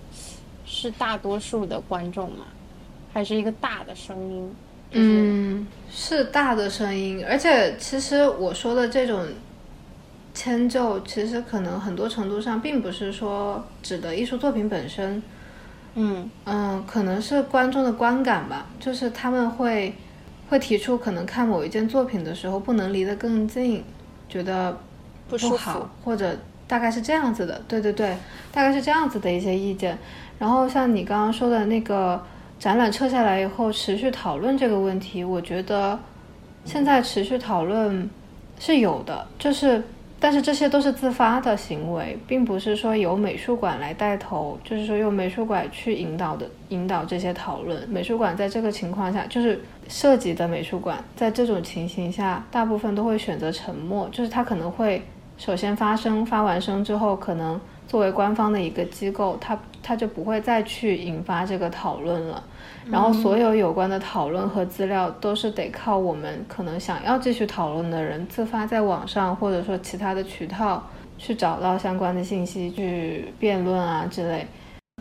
[0.63, 2.45] 是大多数的观众吗？
[3.11, 4.55] 还是一个大的声音？
[4.91, 7.25] 嗯，是大的声音。
[7.27, 9.25] 而且，其实我说的这种
[10.35, 15.21] 迁就，其实可能很多程度上并不是说指的艺术作品本身。
[15.95, 19.93] 嗯嗯，可能是观众的观感吧，就是他们会
[20.49, 23.83] 会提出可能看某一件作品的时候不能离得更近，
[24.27, 24.77] 觉得
[25.29, 26.35] 不舒服，或者
[26.67, 27.61] 大概是这样子的。
[27.67, 28.17] 对对对，
[28.51, 29.97] 大概是这样子的一些意见。
[30.39, 32.21] 然后像你刚刚说的那个
[32.59, 35.97] 展览撤下来以后持续讨论这个问题，我觉得
[36.65, 38.09] 现在持续讨论
[38.59, 39.83] 是有的，就是
[40.23, 47.85] 但是这些都是自发的行为，并不是说由美术馆来带头，就是说用美术馆去引导的引导这些讨论。
[47.89, 55.01] 美术馆在这个情况下，就是涉及的美术馆，在这种情形下，大部分都会选择沉默，就是他可能会
[55.37, 62.41] 首先发声，发完声之后，可能作为官方的一个机构，他他就不会再去引发这个讨论了。
[62.91, 70.85] 然后所有有关的讨论和资料都是得靠我们可能想要继续讨论的人自发在网上或者说其他的渠道
[71.17, 74.45] 去找到相关的信息去辩论啊之类。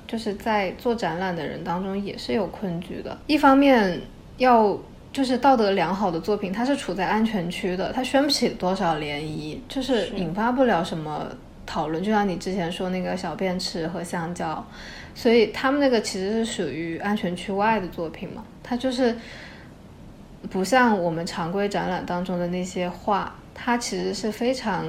[0.06, 3.16] 就是在做展览的人当中也是有困局的。
[3.26, 4.00] 一方面
[4.36, 4.78] 要
[5.12, 11.26] 就是道德良好的作品，它是处在安全区的，它掀不起多少涟漪，就是引发不了什么
[11.66, 12.02] 讨论。
[12.02, 14.64] 就像你之前说那个小便池和香蕉。
[15.14, 19.14] 所以他们那个其实是属于安全区外的作品嘛，它就是
[20.50, 24.86] 不像我们常规展览当中的那些画，它其实是非常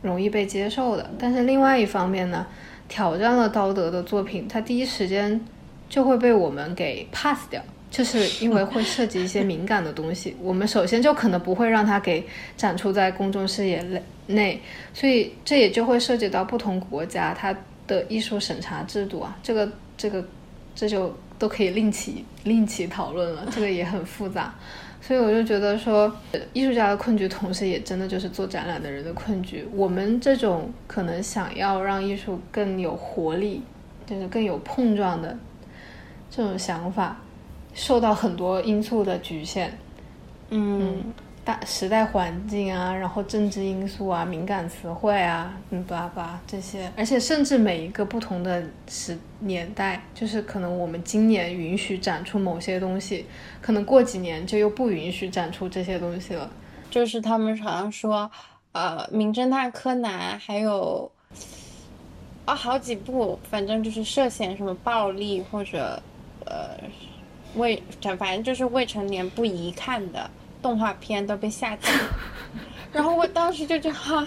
[0.00, 1.10] 容易被接受的。
[1.18, 2.46] 但是另外一方面呢，
[2.88, 5.40] 挑战了道德的作品，它第一时间
[5.88, 12.24] 就会被我们给 pass 掉，就是因为会涉及一些敏感的东西， 我们首先就可能不会让它给
[12.56, 14.60] 展出在公众视野内内，
[14.94, 17.54] 所以这也就会涉及到不同国家它。
[17.88, 20.24] 的艺术审查制度啊，这个这个
[20.76, 24.54] 这就都可以另起另起讨论了， 这个也很复杂，
[25.00, 26.14] 所以我就觉得说，
[26.52, 29.66] 艺术家的困局，同时也真的就是做展览的人的困局。
[29.74, 33.62] 我们这种可能想要让艺术更有活力，
[34.06, 35.36] 就是更有碰撞的
[36.30, 37.20] 这种想法，
[37.74, 39.76] 受到很多因素的局限。
[40.50, 41.02] 嗯。
[41.48, 53.24] 大时代环境啊，然后政治因素啊，敏感词汇啊，嗯，巴拉这些，而且甚至每一个不同的时年代，就是可能我们今年允许展出某些东西，
[53.62, 56.50] 可能过几年就又不允许展出这些东西了。
[56.90, 58.30] 就是他们好像说，
[58.72, 61.10] 呃，名侦探柯南还有
[62.44, 65.98] 啊好几部，反正就是涉嫌什么暴力或者
[66.44, 66.76] 呃
[67.54, 70.30] 未，反正就是未成年不宜看的。
[70.62, 71.90] 动画片都被下架，
[72.92, 74.26] 然后我当时就觉得，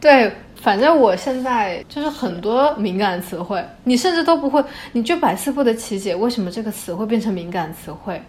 [0.00, 8.22] 对，反正我现在就是很多敏感词汇，你甚至都不会，你就百思不得其解，为什么这个词会变成敏感词汇，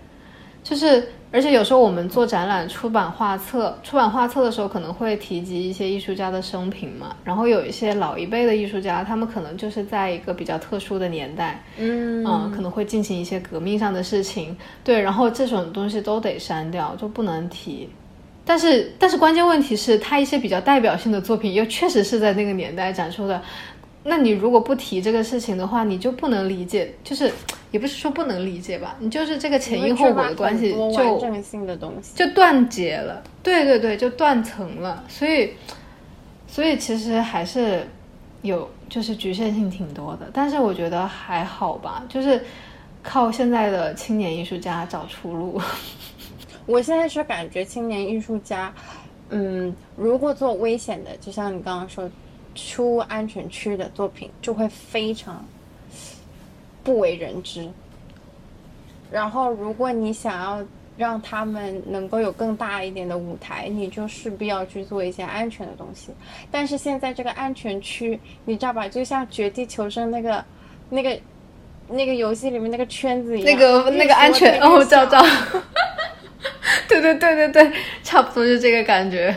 [0.64, 1.12] 就是。
[1.34, 7.16] 而且有时候我们做展览、出版画册，出版画册的时候可能会提及一些艺术家的生平嘛。
[7.24, 15.00] 然后有一些老一辈的艺术家，他们可能就是在一个比较特殊的年代，嗯，可能会进行一些革命上的事情，对。
[15.02, 17.90] 然后这种东西都得删掉，就不能提。
[18.44, 23.40] 但是，但是关键问题是他一些比较代表性的作品，又确实是在那个年代展出的。
[24.04, 27.32] 那你如果不提这个事情的话，你就不能理解，就是
[27.70, 31.20] 也不是说不能理解吧，你就是这个前因后果的关系就
[32.16, 35.04] 就断结了，对对对，就断层了。
[35.08, 35.52] 所以，
[36.48, 37.88] 所以其实还是
[38.42, 42.44] 有就是局限性挺多的，但是我觉得还好吧，就是
[43.04, 45.62] 靠现在的青年艺术家找出路。
[46.66, 48.74] 我现在是感觉青年艺术家，
[49.30, 52.10] 嗯，如果做危险的，就像你刚刚说。
[52.56, 55.46] 出安全区的作品就会非常
[56.84, 57.70] 不为人知。
[59.12, 60.66] 然后，如果你想要
[60.98, 66.12] 让他们能够有更大一点的舞台，你就势必要去做一些安全的东西。
[66.50, 68.88] 但是现在这个安全区，你知道吧？
[68.88, 70.46] 就像《绝地求生》那个、
[70.90, 71.20] 那个、
[71.90, 75.26] 那个游戏里面那个圈子一样，那个那个安全哦，知道知道。
[76.88, 77.72] 对对对对对，
[78.04, 79.36] 差不多就这个感觉。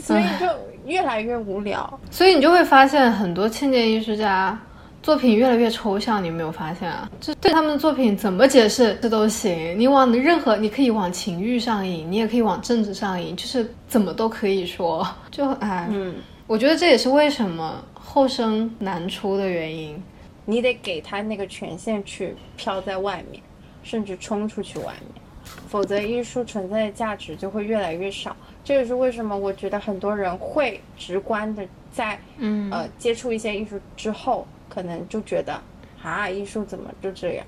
[0.00, 0.67] 所以就。
[0.88, 4.58] 越来越无聊，所以你就会发现很多青年艺术家
[5.02, 6.22] 作品越来越抽象。
[6.22, 7.08] 你有没有发现啊？
[7.20, 15.06] 就对他们的作品怎么解释这都行，你往任何你可以往情欲上引，你也可以往政治上引，就是怎么都可以说。
[15.30, 16.14] 就哎，嗯，
[16.46, 20.02] 我觉得这也是为什么后生难出的原因。
[20.46, 23.42] 你得给他那个权限去飘在外面，
[23.82, 25.22] 甚至冲出去外面，
[25.68, 28.34] 否则艺术存在的价值就会越来越少。
[28.68, 35.58] 这也是为什么我觉得很多人会直观的在，嗯呃接触一些艺术之后，可能就觉得
[36.02, 37.46] 啊艺术怎么就这样，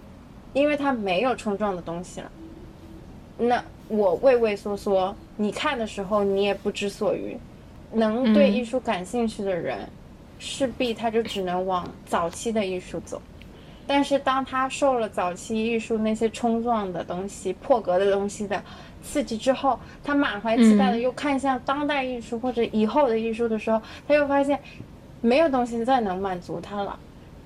[0.54, 2.32] 因为它没有冲撞的东西了。
[3.36, 7.38] 那我畏畏缩缩，你看的时候你也不知所云。
[7.92, 9.86] 能对艺术感兴趣的人，
[10.38, 13.20] 势必他就只能往早期的艺术走。
[13.86, 18.64] 但是当他受了早期艺术那些冲撞的东西、破格的东西的。
[19.02, 24.58] 刺激之后，他满怀期待的又看向当代艺术或者以后的艺术的时候，他又发现
[25.20, 26.98] 没有东西再能满足他了。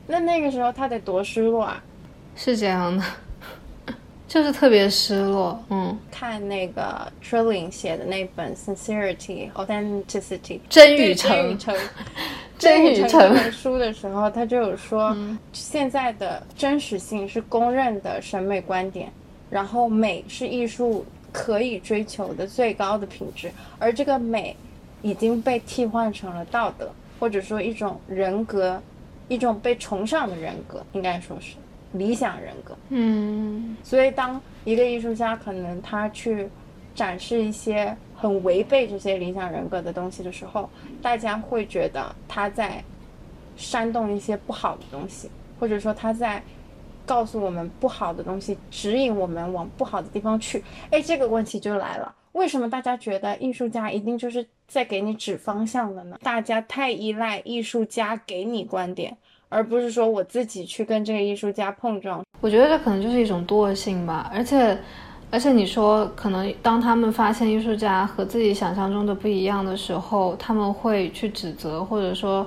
[0.06, 1.82] 那那个时候他得多失落啊！
[2.36, 3.04] 是这样的，
[4.28, 5.58] 就是特别失落。
[5.70, 10.38] 嗯，看那个 Trilling 写的那本《Sincerity Authenticity》
[10.68, 11.76] 真与诚，真
[12.58, 15.16] 真与诚 这本书的时候，他就有说，
[15.52, 19.10] 现在的真实性是公认的审美观点，
[19.48, 24.56] 然后美是艺术可以追求的最高的品质，而这个美
[25.02, 28.80] 已经被替换成了道德，或者说一种人格，
[29.26, 31.56] 一种被崇尚的人格，应该说是
[31.90, 32.76] 理想人格。
[32.90, 36.48] 嗯所以，当一个艺术家可能他去
[36.94, 40.70] 展示一些很违背这些理想人格的东西的时候，
[41.02, 42.82] 大家会觉得他在
[43.56, 45.28] 煽动一些不好的东西，
[45.58, 46.40] 或者说他在
[47.06, 50.62] 告诉我们不好的东西，指引我们往不好的地方去。
[50.90, 52.14] 哎，这个问题就来了。
[52.32, 56.18] 为什么大家觉得艺术家一定就是在给你指方向的呢？
[56.22, 59.16] 大家太依赖艺术家给你观点，
[59.48, 62.24] 而不是说我自己去跟这个艺术家碰撞。
[62.40, 64.76] 我觉得这可能就是一种惰性吧，而且，
[65.30, 72.44] 而且你说，可能当他们发现艺术家和自己想象中的不一样的时候，他们会去指责，或者说，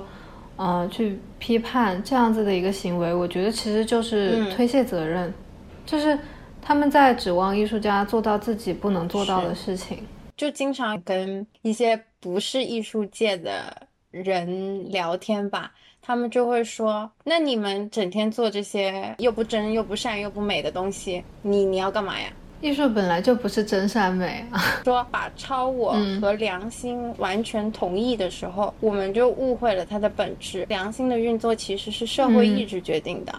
[0.58, 3.14] 呃，去批判这样子的一个行为。
[3.14, 5.32] 我觉得其实就是嗯推卸责任，
[5.86, 6.18] 就是
[6.60, 9.98] 他们在指望艺术家做到自己不能做到的事情。
[10.36, 22.28] 就经常跟一些不是艺术界的人聊天吧，他们就会说：“那你们整天做这些又不真又不善又不美的东西，你你要干嘛呀
[22.60, 24.60] 艺术本来就不是真善美啊。
[24.84, 30.64] ”说把超我嗯和良心完全同意的时候，我们就误会了它的本质。
[30.68, 33.32] 良心的运作其实是社会意志决定的。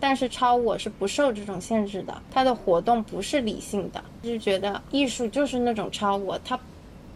[0.00, 6.58] 但是超我是不受这种限制的，它的活动不是理性的，就是觉得艺术就是那种超我，它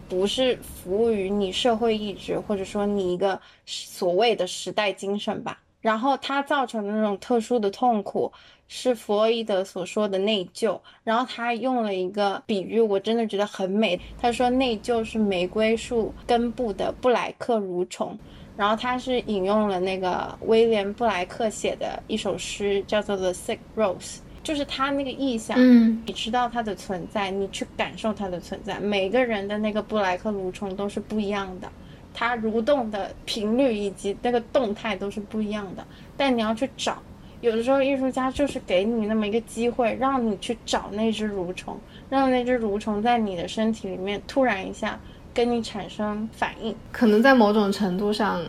[0.07, 5.59] 不是服务于你社会意志，或者说你一个所谓的时代精神吧。
[5.81, 8.31] 然后它造成的那种特殊的痛苦，
[8.69, 10.79] 是弗洛伊德所说的内疚。
[11.03, 13.99] 然后他用了一个比喻，我真的觉得很美。
[14.17, 18.17] 他说内疚是玫瑰树根部的布莱克蠕虫。
[18.55, 23.97] 然后他是引用了那个威廉布莱克写的一首诗，叫做《The Sick Rose》，
[24.43, 25.55] 就是他那个意象。
[25.57, 28.77] 嗯你知道它的存在，你去感受它的存在。
[28.77, 31.71] 每个人的那个布莱克蠕虫都是不一样的，
[32.13, 35.87] 它蠕动的频率以及那个动态都是不一样的。
[36.17, 37.01] 但你要去找，
[37.41, 41.77] 有的时候艺术家就是给你那么一个机会，让你去找那只蠕虫，
[42.09, 44.99] 让那只蠕虫在你的身体里面突然一下
[45.33, 46.75] 跟你产生反应。
[46.91, 48.41] 可能在某种程度上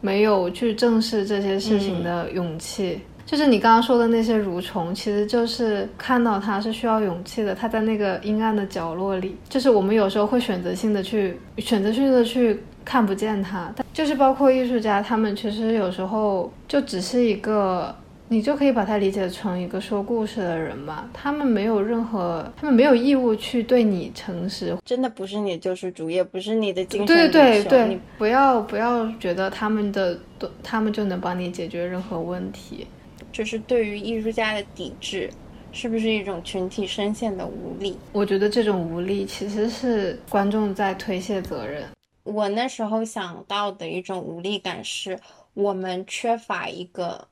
[0.00, 3.00] 没有去正视这些事情的勇气。
[3.24, 7.52] 就是你刚刚说的那些蠕虫，其实就是看到它是需要勇气的。
[7.52, 13.72] 它在那个阴暗的角落里，就是我们有时候会选择性的去选择性的去看不见它。
[13.74, 17.92] 但就是包括艺术家，他们其实有时候就只是一个
[18.28, 21.08] 你就可以把它理解成一个说故事的人嘛。
[21.12, 30.18] 他们没有任何，他们没有义务去对你诚实，真的不是你的救世主，也不是你的精神对对对你，不要不要觉得他们的
[30.62, 32.86] 他们就能帮你解决任何问题。
[33.32, 35.30] 就是对于艺术家的抵制，
[35.70, 37.96] 是不是一种群体深陷的无力？
[38.12, 41.84] 我觉得这种无力其实是观众在推卸责任。
[42.24, 45.18] 我那时候想到的一种无力感是，
[45.54, 47.28] 我们缺乏一个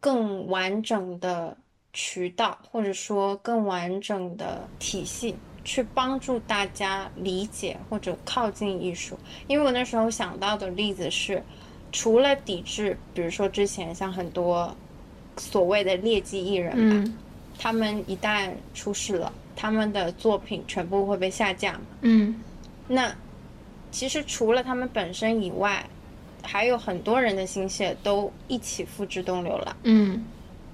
[0.00, 1.56] 更完整的
[1.92, 5.34] 渠道，或者说更完整的体系，
[5.64, 9.18] 去帮助大家理解或者靠近艺术。
[9.46, 11.42] 因为我那时候想到的例子是，
[11.90, 14.74] 除了抵制，比如说之前像很多
[15.36, 17.18] 所谓的劣迹艺人吧，嗯
[17.58, 21.80] 他们一旦出事了，他们的作品全部会被下架嘛。
[22.02, 22.40] 嗯
[22.86, 23.12] 那
[23.90, 25.84] 其实除了他们本身以外，
[26.42, 29.76] 还有很多人的心血都一起付之东流了。
[29.82, 30.24] 嗯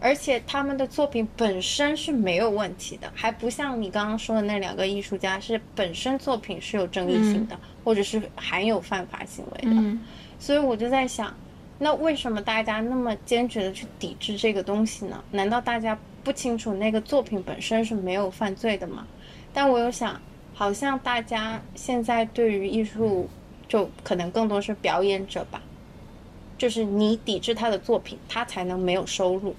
[0.01, 9.71] 而且他们的作品本身是没有问题的，还不像你刚刚说的那两个艺术家是本身作品是有争议性的，或者是含有犯法行为的。
[9.71, 9.99] 嗯
[10.39, 11.35] 所以我就在想，
[11.79, 15.25] 那为什么大家那么坚决的去抵制这个东西呢？
[15.31, 19.07] 难道大家不清楚那个作品本身是没有犯罪的吗？
[19.55, 20.21] 但我又想，
[20.53, 23.27] 好像大家现在对于艺术，
[23.69, 25.63] 就可能更多是表演者吧，
[26.57, 29.55] 就是你抵制他的作品，他才能没有收入。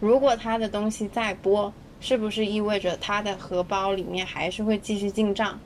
[0.00, 5.58] 如果他的东西再播，是不是意味着他的荷包里面还是会继续进账？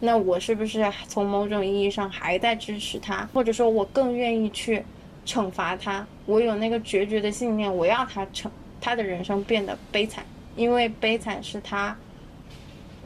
[0.00, 4.82] 那我是不是从某种意义上还在支持他，或者说我更愿意去
[5.24, 6.06] 惩罚他？
[6.26, 8.50] 我有那个决绝的信念，我要他惩
[8.80, 10.24] 他的人生变得悲惨，
[10.56, 11.96] 因为悲惨是他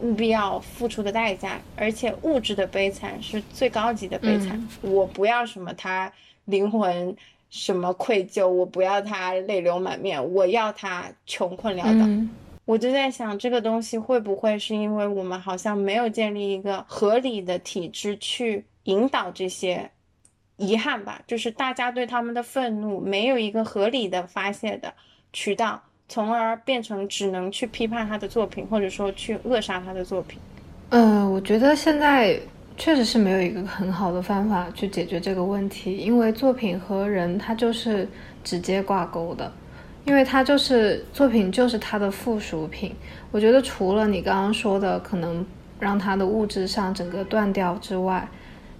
[0.00, 4.68] 务必要付出的代价，而且物质的悲惨是最高级的悲惨。
[4.82, 6.12] 我不要什么他
[6.46, 7.16] 灵魂
[7.50, 12.06] 什么愧疚，我不要他泪流满面，我要他穷困潦倒。
[12.06, 12.30] 嗯
[12.66, 19.88] 我就在想，这个东西会不会是因为我们好像没有建立一个合理的体制去引导这些
[20.56, 21.22] 遗憾吧？
[21.28, 24.92] 就是大家对他们的愤怒没有一个合理的发泄的
[25.32, 30.38] 渠道，从而变成只能去批判他的作品，或者说去扼杀他的作品。
[30.90, 32.38] 嗯，我觉得现在
[32.76, 38.08] 确实是没有一个很好的方法去解决这个问题，因为作品和人他就是
[38.44, 39.50] 直接挂钩的。
[40.04, 42.94] 因为它就是作品，就是它的附属品。
[43.32, 45.44] 我觉得除了你刚刚说的可能
[45.80, 48.24] 让它的物质上整个断掉之外，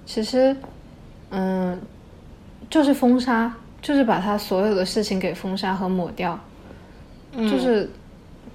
[0.04, 0.56] 其实，
[1.30, 1.76] 嗯，
[2.70, 3.52] 就是封杀，
[3.82, 6.38] 就是把它所有的事情给封杀和抹掉，
[7.36, 7.88] 就是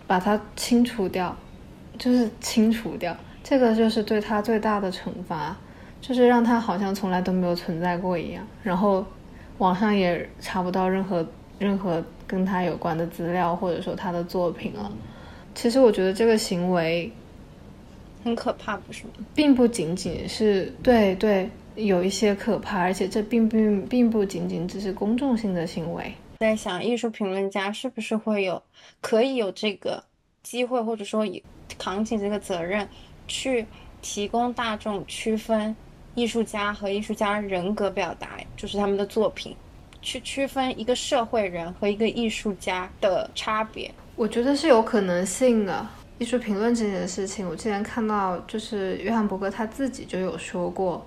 [0.07, 1.35] 把它清除掉，
[1.97, 3.15] 就是清除掉。
[3.43, 5.55] 这个就是对他最大的惩罚，
[6.01, 8.45] 就是让他好像从来都没有存在过一样。
[8.63, 9.05] 然后
[9.57, 11.25] 网上也查不到任何
[11.59, 12.03] 任何。
[12.31, 14.89] 跟他有关的资料，或者说他的作品了。
[15.53, 17.11] 其实我觉得这个行为
[18.23, 19.09] 很可怕，不是吗？
[19.35, 26.13] 并不仅仅是对对，有一些可怕，而且这并并并不仅仅只是公众性的行为。
[26.41, 28.59] 在想，艺术评论家是不是会有
[28.99, 30.03] 可以有这个
[30.41, 31.23] 机会，或者说
[31.77, 32.89] 扛起这个责任，
[33.27, 33.63] 去
[34.01, 35.75] 提供大众区分
[36.15, 39.55] 艺术家和艺术家人格表达，就是他们的作品。
[40.01, 45.87] 去区分一个社会人和一个艺术家的差别，我觉得是有可能性的。
[46.17, 51.05] 艺术评论这件事情，我之前看到，就是约翰伯格他自己就有说过，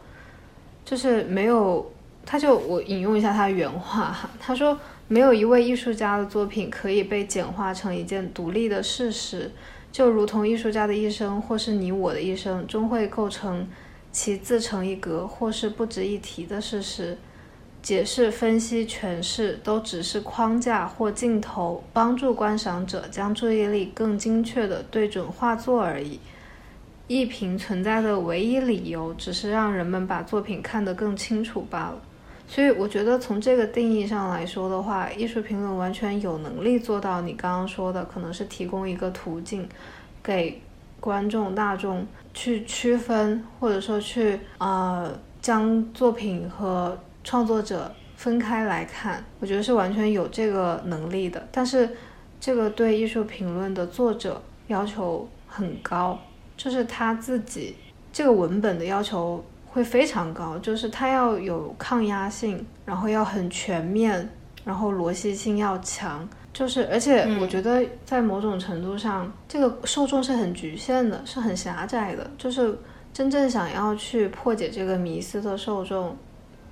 [0.85, 1.93] 就是没有，
[2.24, 9.51] 他就我引用一下他原话哈，他说没有一位艺术家的作品可以被简化成一件独立的事实，
[9.93, 13.69] 就如同艺术家的一生或是你我的一生，终会构成
[14.11, 17.19] 其自成一格或是不值一提的事实。
[17.83, 26.19] 解释、分析、诠释都只是框架或镜头，帮助观赏者将注意力更精确地对准画作而已。
[27.09, 32.01] 艺评存在的唯一理由，只是让人们把作品看得更清楚罢了。
[32.55, 39.69] 所以，我觉得从这个定义上来说的话，艺术评论完全有能力做到你刚刚说的，可能是提供一个途径，
[40.23, 40.63] 给
[41.01, 46.97] 观众大众去区分，或者说去呃将作品和。
[47.27, 51.49] 创作者分开来看，我觉得是完全有这个能力的。
[51.51, 51.89] 但是，
[52.39, 56.19] 这个对艺术评论的作者要求很高，
[56.55, 57.77] 就是他自己
[58.13, 59.43] 这个文本的要求
[59.75, 64.31] 会非常高，就是它要有抗压性，然后要很全面，
[64.64, 66.27] 然后逻辑性要强。
[66.53, 72.31] 就是，而且我觉得在某种程度上，这个受众是很局限的，是很狭窄的。
[72.39, 72.79] 就是
[73.12, 76.16] 真正想要去破解这个迷思的受众。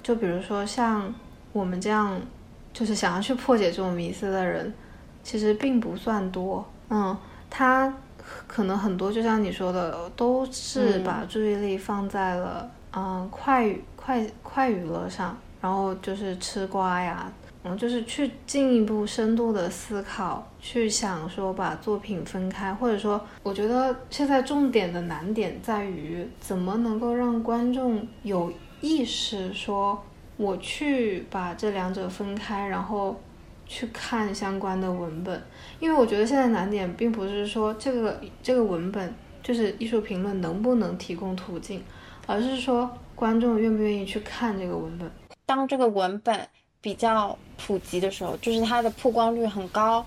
[0.00, 1.12] 就比如说像
[1.52, 2.20] 我们这样，
[2.72, 4.72] 就是想要去破解这种迷思的人，
[5.24, 6.64] 其实并不算多。
[6.90, 7.16] 嗯，
[7.50, 7.92] 他
[8.46, 17.32] 可能很多，就像你说的，都是把注意力放在了嗯快快快娱乐上，然后就是吃瓜呀，
[17.62, 28.52] 然后就是去进一步深度的思考，去想说把作品分开，或者说，我觉得现在重点的难点在于怎么能够让观众有。
[28.84, 30.02] 意识说，
[30.36, 33.16] 我去把这两者分开，然后
[33.64, 35.40] 去看相关的文本，
[35.78, 41.80] 因为我觉得现在难点并不是说这个这个文本就是艺术评论能不能提供途径，
[42.26, 45.10] 而是说观众愿不愿意去看这个文本。
[45.46, 46.48] 当这个文本
[46.80, 50.04] 比较普及的时候，就是它的曝光率很高，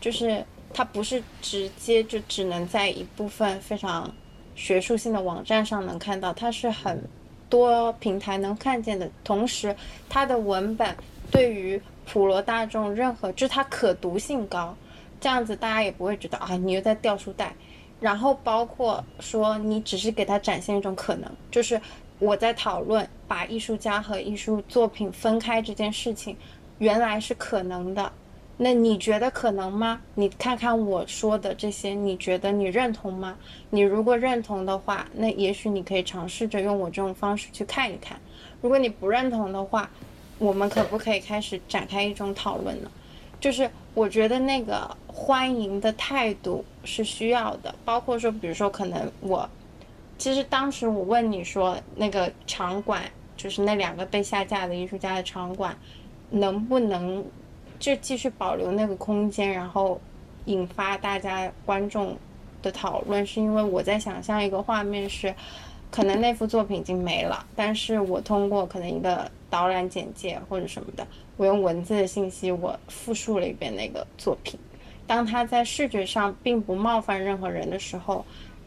[0.00, 4.12] 就是它不是直接就只能在一部分非常
[4.54, 7.02] 学术性的网站上能看到，它是很。
[7.50, 9.74] 多平台能看见的同时，
[10.08, 10.96] 它的文本
[11.32, 14.72] 对于普罗大众任何就是它可读性高，
[15.20, 17.52] 这样子大家也不会觉得啊你又在掉书袋。
[18.00, 21.80] 然后包括说你只是给他展现一种可能，就是
[22.18, 26.36] 我在讨论把艺术家和艺术作品分开这件事情，
[26.78, 28.10] 原来是可能的。
[28.62, 30.02] 那你觉得可能吗？
[30.14, 33.34] 你看看我说的这些，你觉得你认同吗？
[33.70, 38.20] 你如果认同的话，那也许你可以尝试着用我这种方式去看一看。
[38.60, 39.88] 如果你不认同的话，
[40.38, 42.90] 我们可不可以开始展开一种讨论呢？
[43.40, 49.48] 就是我觉得那个欢迎的态度是需要的，包括说，比如说可能我，
[50.18, 53.02] 其实当时我问你说那个场馆，
[53.36, 55.76] 就是那两个被下架的艺术家的场馆，
[56.30, 57.24] 能不能？
[57.78, 59.98] 就继续保留那个空间，然后
[60.44, 62.14] 引发大家观众
[62.60, 65.34] 的讨论，是因为我在想象一个画面是，
[65.90, 71.06] 可能那幅作品已经没了，但是我通过可能一个导览简介或者什么的，
[71.36, 74.58] 我用文字的信息我复述了一遍那个作品，
[75.06, 78.24] 当他在视觉上并不冒犯任何人的时候，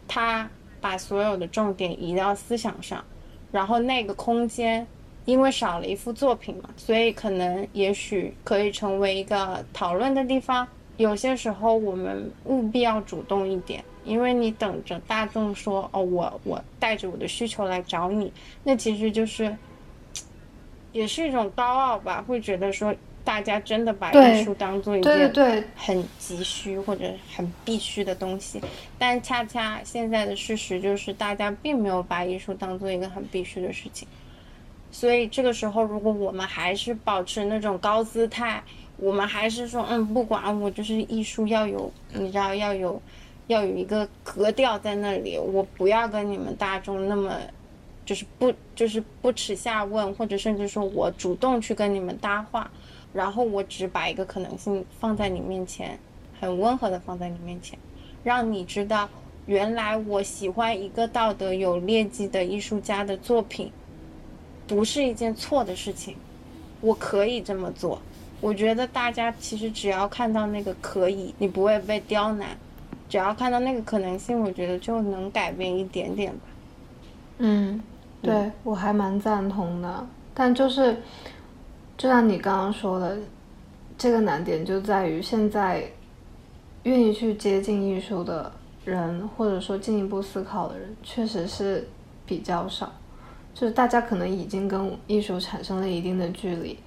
[0.08, 0.48] 他
[0.82, 3.04] 把所有的重点移到思想上，
[3.52, 4.86] 然后那个空间
[5.26, 10.68] 因为少了一幅作品嘛，所以可能也许可以成为一个讨论的地方。
[10.98, 18.32] 有些时候我们务必要主动一点，因为你等着大众说哦，我我带着我的需求来找你，
[18.64, 19.56] 那其实就是
[20.94, 22.96] 也是一种高傲吧，会觉得说
[23.26, 28.62] 大家真的把艺术当做一件很急需或者很必须的东西，
[28.98, 34.08] 但恰恰现在的事实就是大家并没有把艺术当做一个很必须的事情，
[34.92, 38.64] 所以这个时候如果我们还是保持那种高姿态。
[38.98, 43.02] 我们还是说，嗯，不管我就是艺术要有，你知道要有，
[43.48, 45.36] 要有一个格调在那里。
[45.36, 47.36] 我不要跟你们大众那么，
[48.06, 52.70] 就是不就是不耻下问，或者甚至说我主动去跟你们搭话，
[53.14, 55.98] 然后我只把一个可能性放在你面前，
[56.40, 57.78] 很温和的放在你面前，
[58.24, 59.10] 让你知道，
[59.46, 63.72] 原来我喜欢一个道德有劣迹的艺术家的作品，
[64.68, 66.16] 不是一件错的事情，
[66.82, 68.02] 我可以这么做。
[68.42, 72.50] 我觉得大家其实只要看到那个可以，你不会被刁难；
[73.08, 76.40] 只要看到那个可能性，我觉得就能改变一点点吧。
[77.38, 77.82] 嗯，
[78.24, 80.08] 对我还蛮赞同的。
[80.34, 80.98] 但就是，
[81.98, 83.18] 就像你刚刚说的，
[83.98, 85.84] 这个难点就在于现在
[86.84, 88.52] 愿意去接近艺术的
[88.86, 91.88] 人，或者说进一步思考的人，确实是
[92.26, 92.92] 比较少。
[93.54, 96.80] 就是大家可能已经跟艺术产生了一定的距离。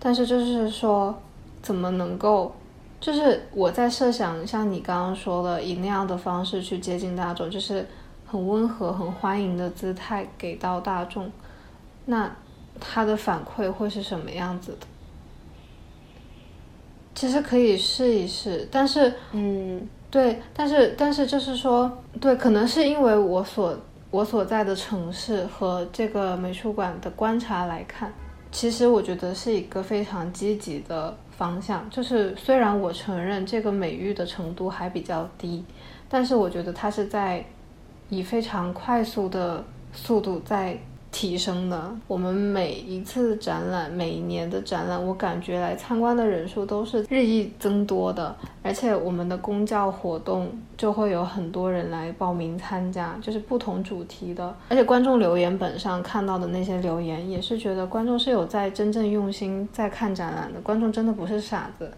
[0.00, 1.14] 但是就是说，
[1.62, 2.52] 怎么能够，
[3.00, 7.86] 就是我在设想，像你刚刚说的，以那样的方式去接近大众，就是
[8.30, 11.30] 很温和、很欢迎的姿态给到大众，
[12.06, 12.30] 那
[12.78, 14.86] 他的反馈会是什么样子的？
[17.14, 21.90] 其实可以试一试，但是，嗯，对，但是但是就是说，
[22.20, 23.76] 对，可能是因为我所
[24.10, 28.12] 我所在的城市和这个美术馆的观察来看。
[28.52, 35.64] 其实我觉得是一个非常积极的方向，就是虽然我承认这个美誉的程度还比较低，
[36.08, 37.44] 但是我觉得它是在
[38.10, 39.64] 以非常快速的
[39.94, 40.78] 速度在。
[41.12, 48.32] 提升的，我们每一次展览，每一年的展览，我感觉来参观的人数都是日益增多的，
[48.62, 61.90] 而且我们的公教活动就会有很多人来报名参加，就是不同主题的，而且观众留言本上看到的那些留言，也是觉得观众是有在真正用心在看展览的，观众真的不是傻子，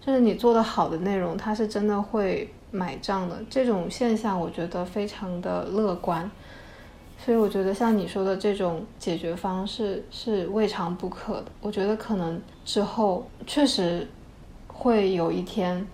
[0.00, 6.30] 就是你做的好的内容，他是真的会买账的，这种现象我觉得非常的乐观。
[7.22, 11.46] 所以我觉得像你说的这种解决方式是未尝不可的。
[11.60, 14.08] 我觉得可能之后确实
[14.66, 15.86] 会有一天，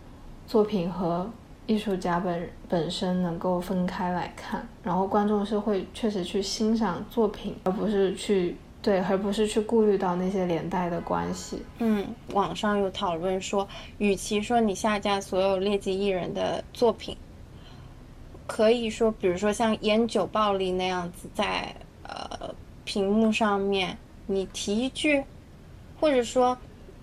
[0.46, 1.28] 作品和
[1.66, 8.56] 艺术家本本身能够分开来看，然后观众是会确实去欣赏作品，而不是去
[8.86, 11.60] 对，而不是去顾虑到那些连带的关系。
[11.80, 13.66] 嗯，网上有讨论说，
[13.98, 17.16] 与其说你下架所有劣迹艺人的作品。
[18.46, 22.54] 可以说，比如说像烟酒暴力那样子，在呃
[22.84, 23.98] 屏幕上面
[24.28, 25.24] 你提一句，
[25.98, 26.56] 或者说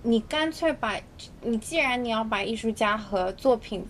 [0.04, 0.98] 你干脆把，
[1.42, 3.86] 你既然你要把艺术家和作品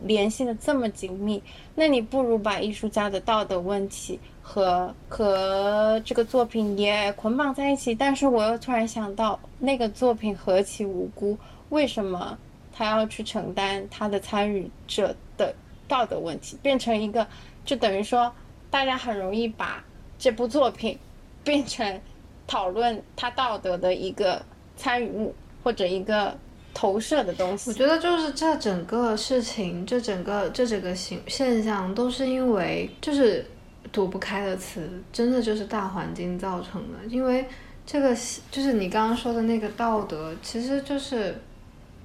[0.00, 1.42] 联系的这么紧密，
[1.74, 4.18] 那你不如把艺术家的道德问题
[4.50, 7.94] 和和这个作品也捆绑在一起。
[7.94, 12.36] 但是我又突然想到，那个作品何其无辜，为什么
[12.72, 15.54] 他要去承担他的参与者的？
[15.86, 17.26] 道德问题变成一个，
[17.64, 18.32] 就等于说，
[18.70, 19.84] 大家很容易把
[20.16, 20.96] 这部作品
[21.42, 22.00] 变成
[22.46, 24.40] 讨论他道德的一个
[24.76, 26.32] 参与物或者一个
[26.72, 27.70] 投射的东西。
[27.70, 33.44] 我觉得就是这整个事情，这整个这整个形现象都是因为就是
[33.92, 36.98] 躲不开的词，真的就是大环境造成的。
[37.08, 37.46] 因为
[37.86, 38.14] 这个
[38.50, 41.34] 就是你刚刚说的那个道德，其实就是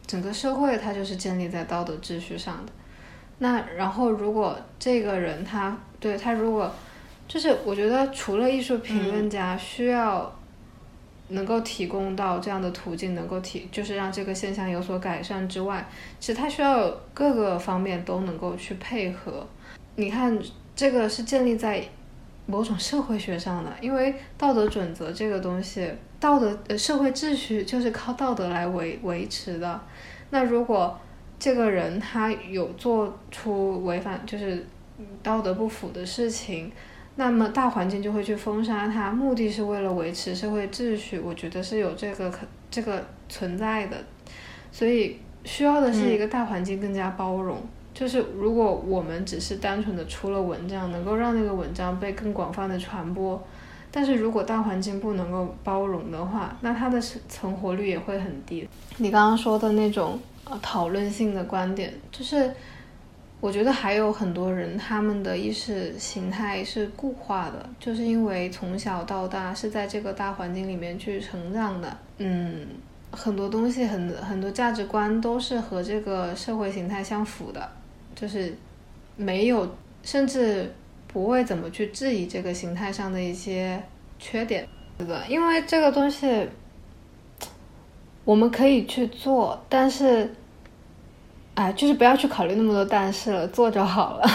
[0.08, 2.72] 整个社会它就是建立在道德秩序上的。
[3.38, 6.74] 那然后，如果这个人他对他如果
[7.28, 10.34] 就是我觉得，除了艺术评论家需要
[11.28, 15.86] 能够提供到这样的途径，能够提就是让这个现象有所改善之外，
[16.20, 19.46] 其实他需要各个方面都能够去配合。
[19.96, 20.40] 你看，
[20.76, 21.84] 这个是建立在
[22.46, 25.90] 某种社会学上的，因为道德准则这个东西，
[26.20, 29.82] 道德呃社会秩序就是靠道德来维维持的。
[30.30, 31.00] 那如果
[31.40, 34.66] 这个人他有做出违反就是
[35.24, 36.72] 道德不符的事情，
[37.16, 41.18] 那么大环境就会去封杀他，目的是为了维持社会秩序。
[41.18, 42.40] 我觉得是有这个可
[42.70, 43.98] 这个存在的，
[44.72, 47.62] 所以需要的是一个大环境更加包容。
[47.96, 53.42] 就是如果我们只是单纯的出了文章，能够让那个文章被更广泛的传播，
[53.90, 57.00] 但是如果大环境不能够包容的话，那它的
[57.30, 58.68] 存活率也会很低。
[58.98, 62.52] 你刚刚说的那种呃讨论性的观点，就是
[63.40, 72.68] 我觉得还有很多人他们的意识形态是固化的，就是因为从小到大是在这个大环境里面去成长的，嗯，
[73.12, 77.70] 很多东西很很多价值观都是和这个社会形态相符的。
[78.16, 78.56] 就是
[79.18, 80.74] 没有，甚至
[81.08, 83.84] 不会怎么去质疑这个形态上的一些
[84.18, 84.68] 缺点，
[84.98, 86.48] 对的，因为这个东西
[88.24, 90.34] 我们可以去做，但是，
[91.56, 94.28] 哎，就是不要去考虑那么多但是了，做就好了。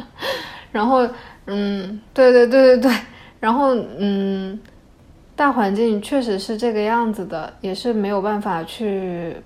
[0.72, 1.08] 然后，
[1.46, 2.98] 嗯，对对对对对，
[3.40, 4.58] 然后，嗯，
[5.36, 9.36] 大环境确实是这个样子的，也是没有办法去。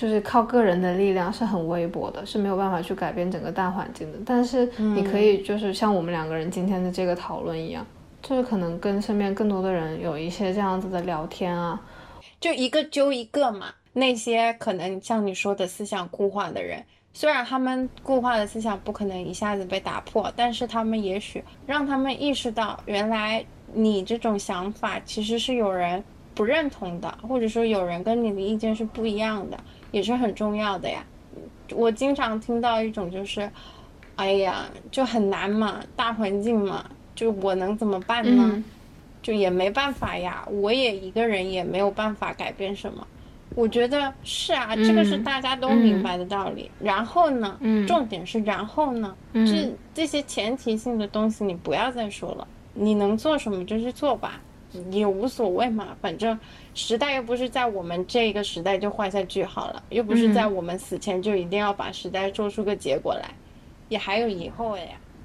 [0.00, 4.18] 就是靠个人的力量是很微薄的，是没有办法去改变整个大环境的。
[4.24, 7.86] 但是你可以就是像我们两个人今天的这个讨论一样，
[8.22, 11.78] 就是可能跟身边更多的人有一些这样子的聊天啊，
[12.40, 13.66] 就一个揪一个嘛。
[13.92, 16.82] 那些可能像你说的思想固化的人，
[17.12, 23.44] 虽然他们固化的思想不可能一下子被打破，但是他们也许让他们意识到，原来
[23.74, 26.02] 你这种想法其实是有人
[26.34, 29.60] 不认同的，或者说有人跟你的意见是不一样的。
[29.90, 31.04] 也是很重要的呀，
[31.74, 33.50] 我经常听到一种就是，
[34.16, 36.84] 哎呀，就很难嘛，大环境嘛，
[37.14, 38.62] 就我能怎么办呢？
[39.22, 43.06] 就也没办法呀，我也一个人也没有办法改变什么。
[43.54, 46.70] 我觉得是啊，这个是大家都明白的道理。
[46.80, 54.40] 然后呢，重点是然后呢，这这些前提性的东西你不要再说了，你能做什么就去做吧。
[54.90, 56.38] 也无所谓嘛，反正
[56.74, 63.30] 时代又不是在我们这个时代就画下句号了，又不是在我们死前就一定要把时代做出个结果来，
[63.88, 64.99] 也还有以后的呀。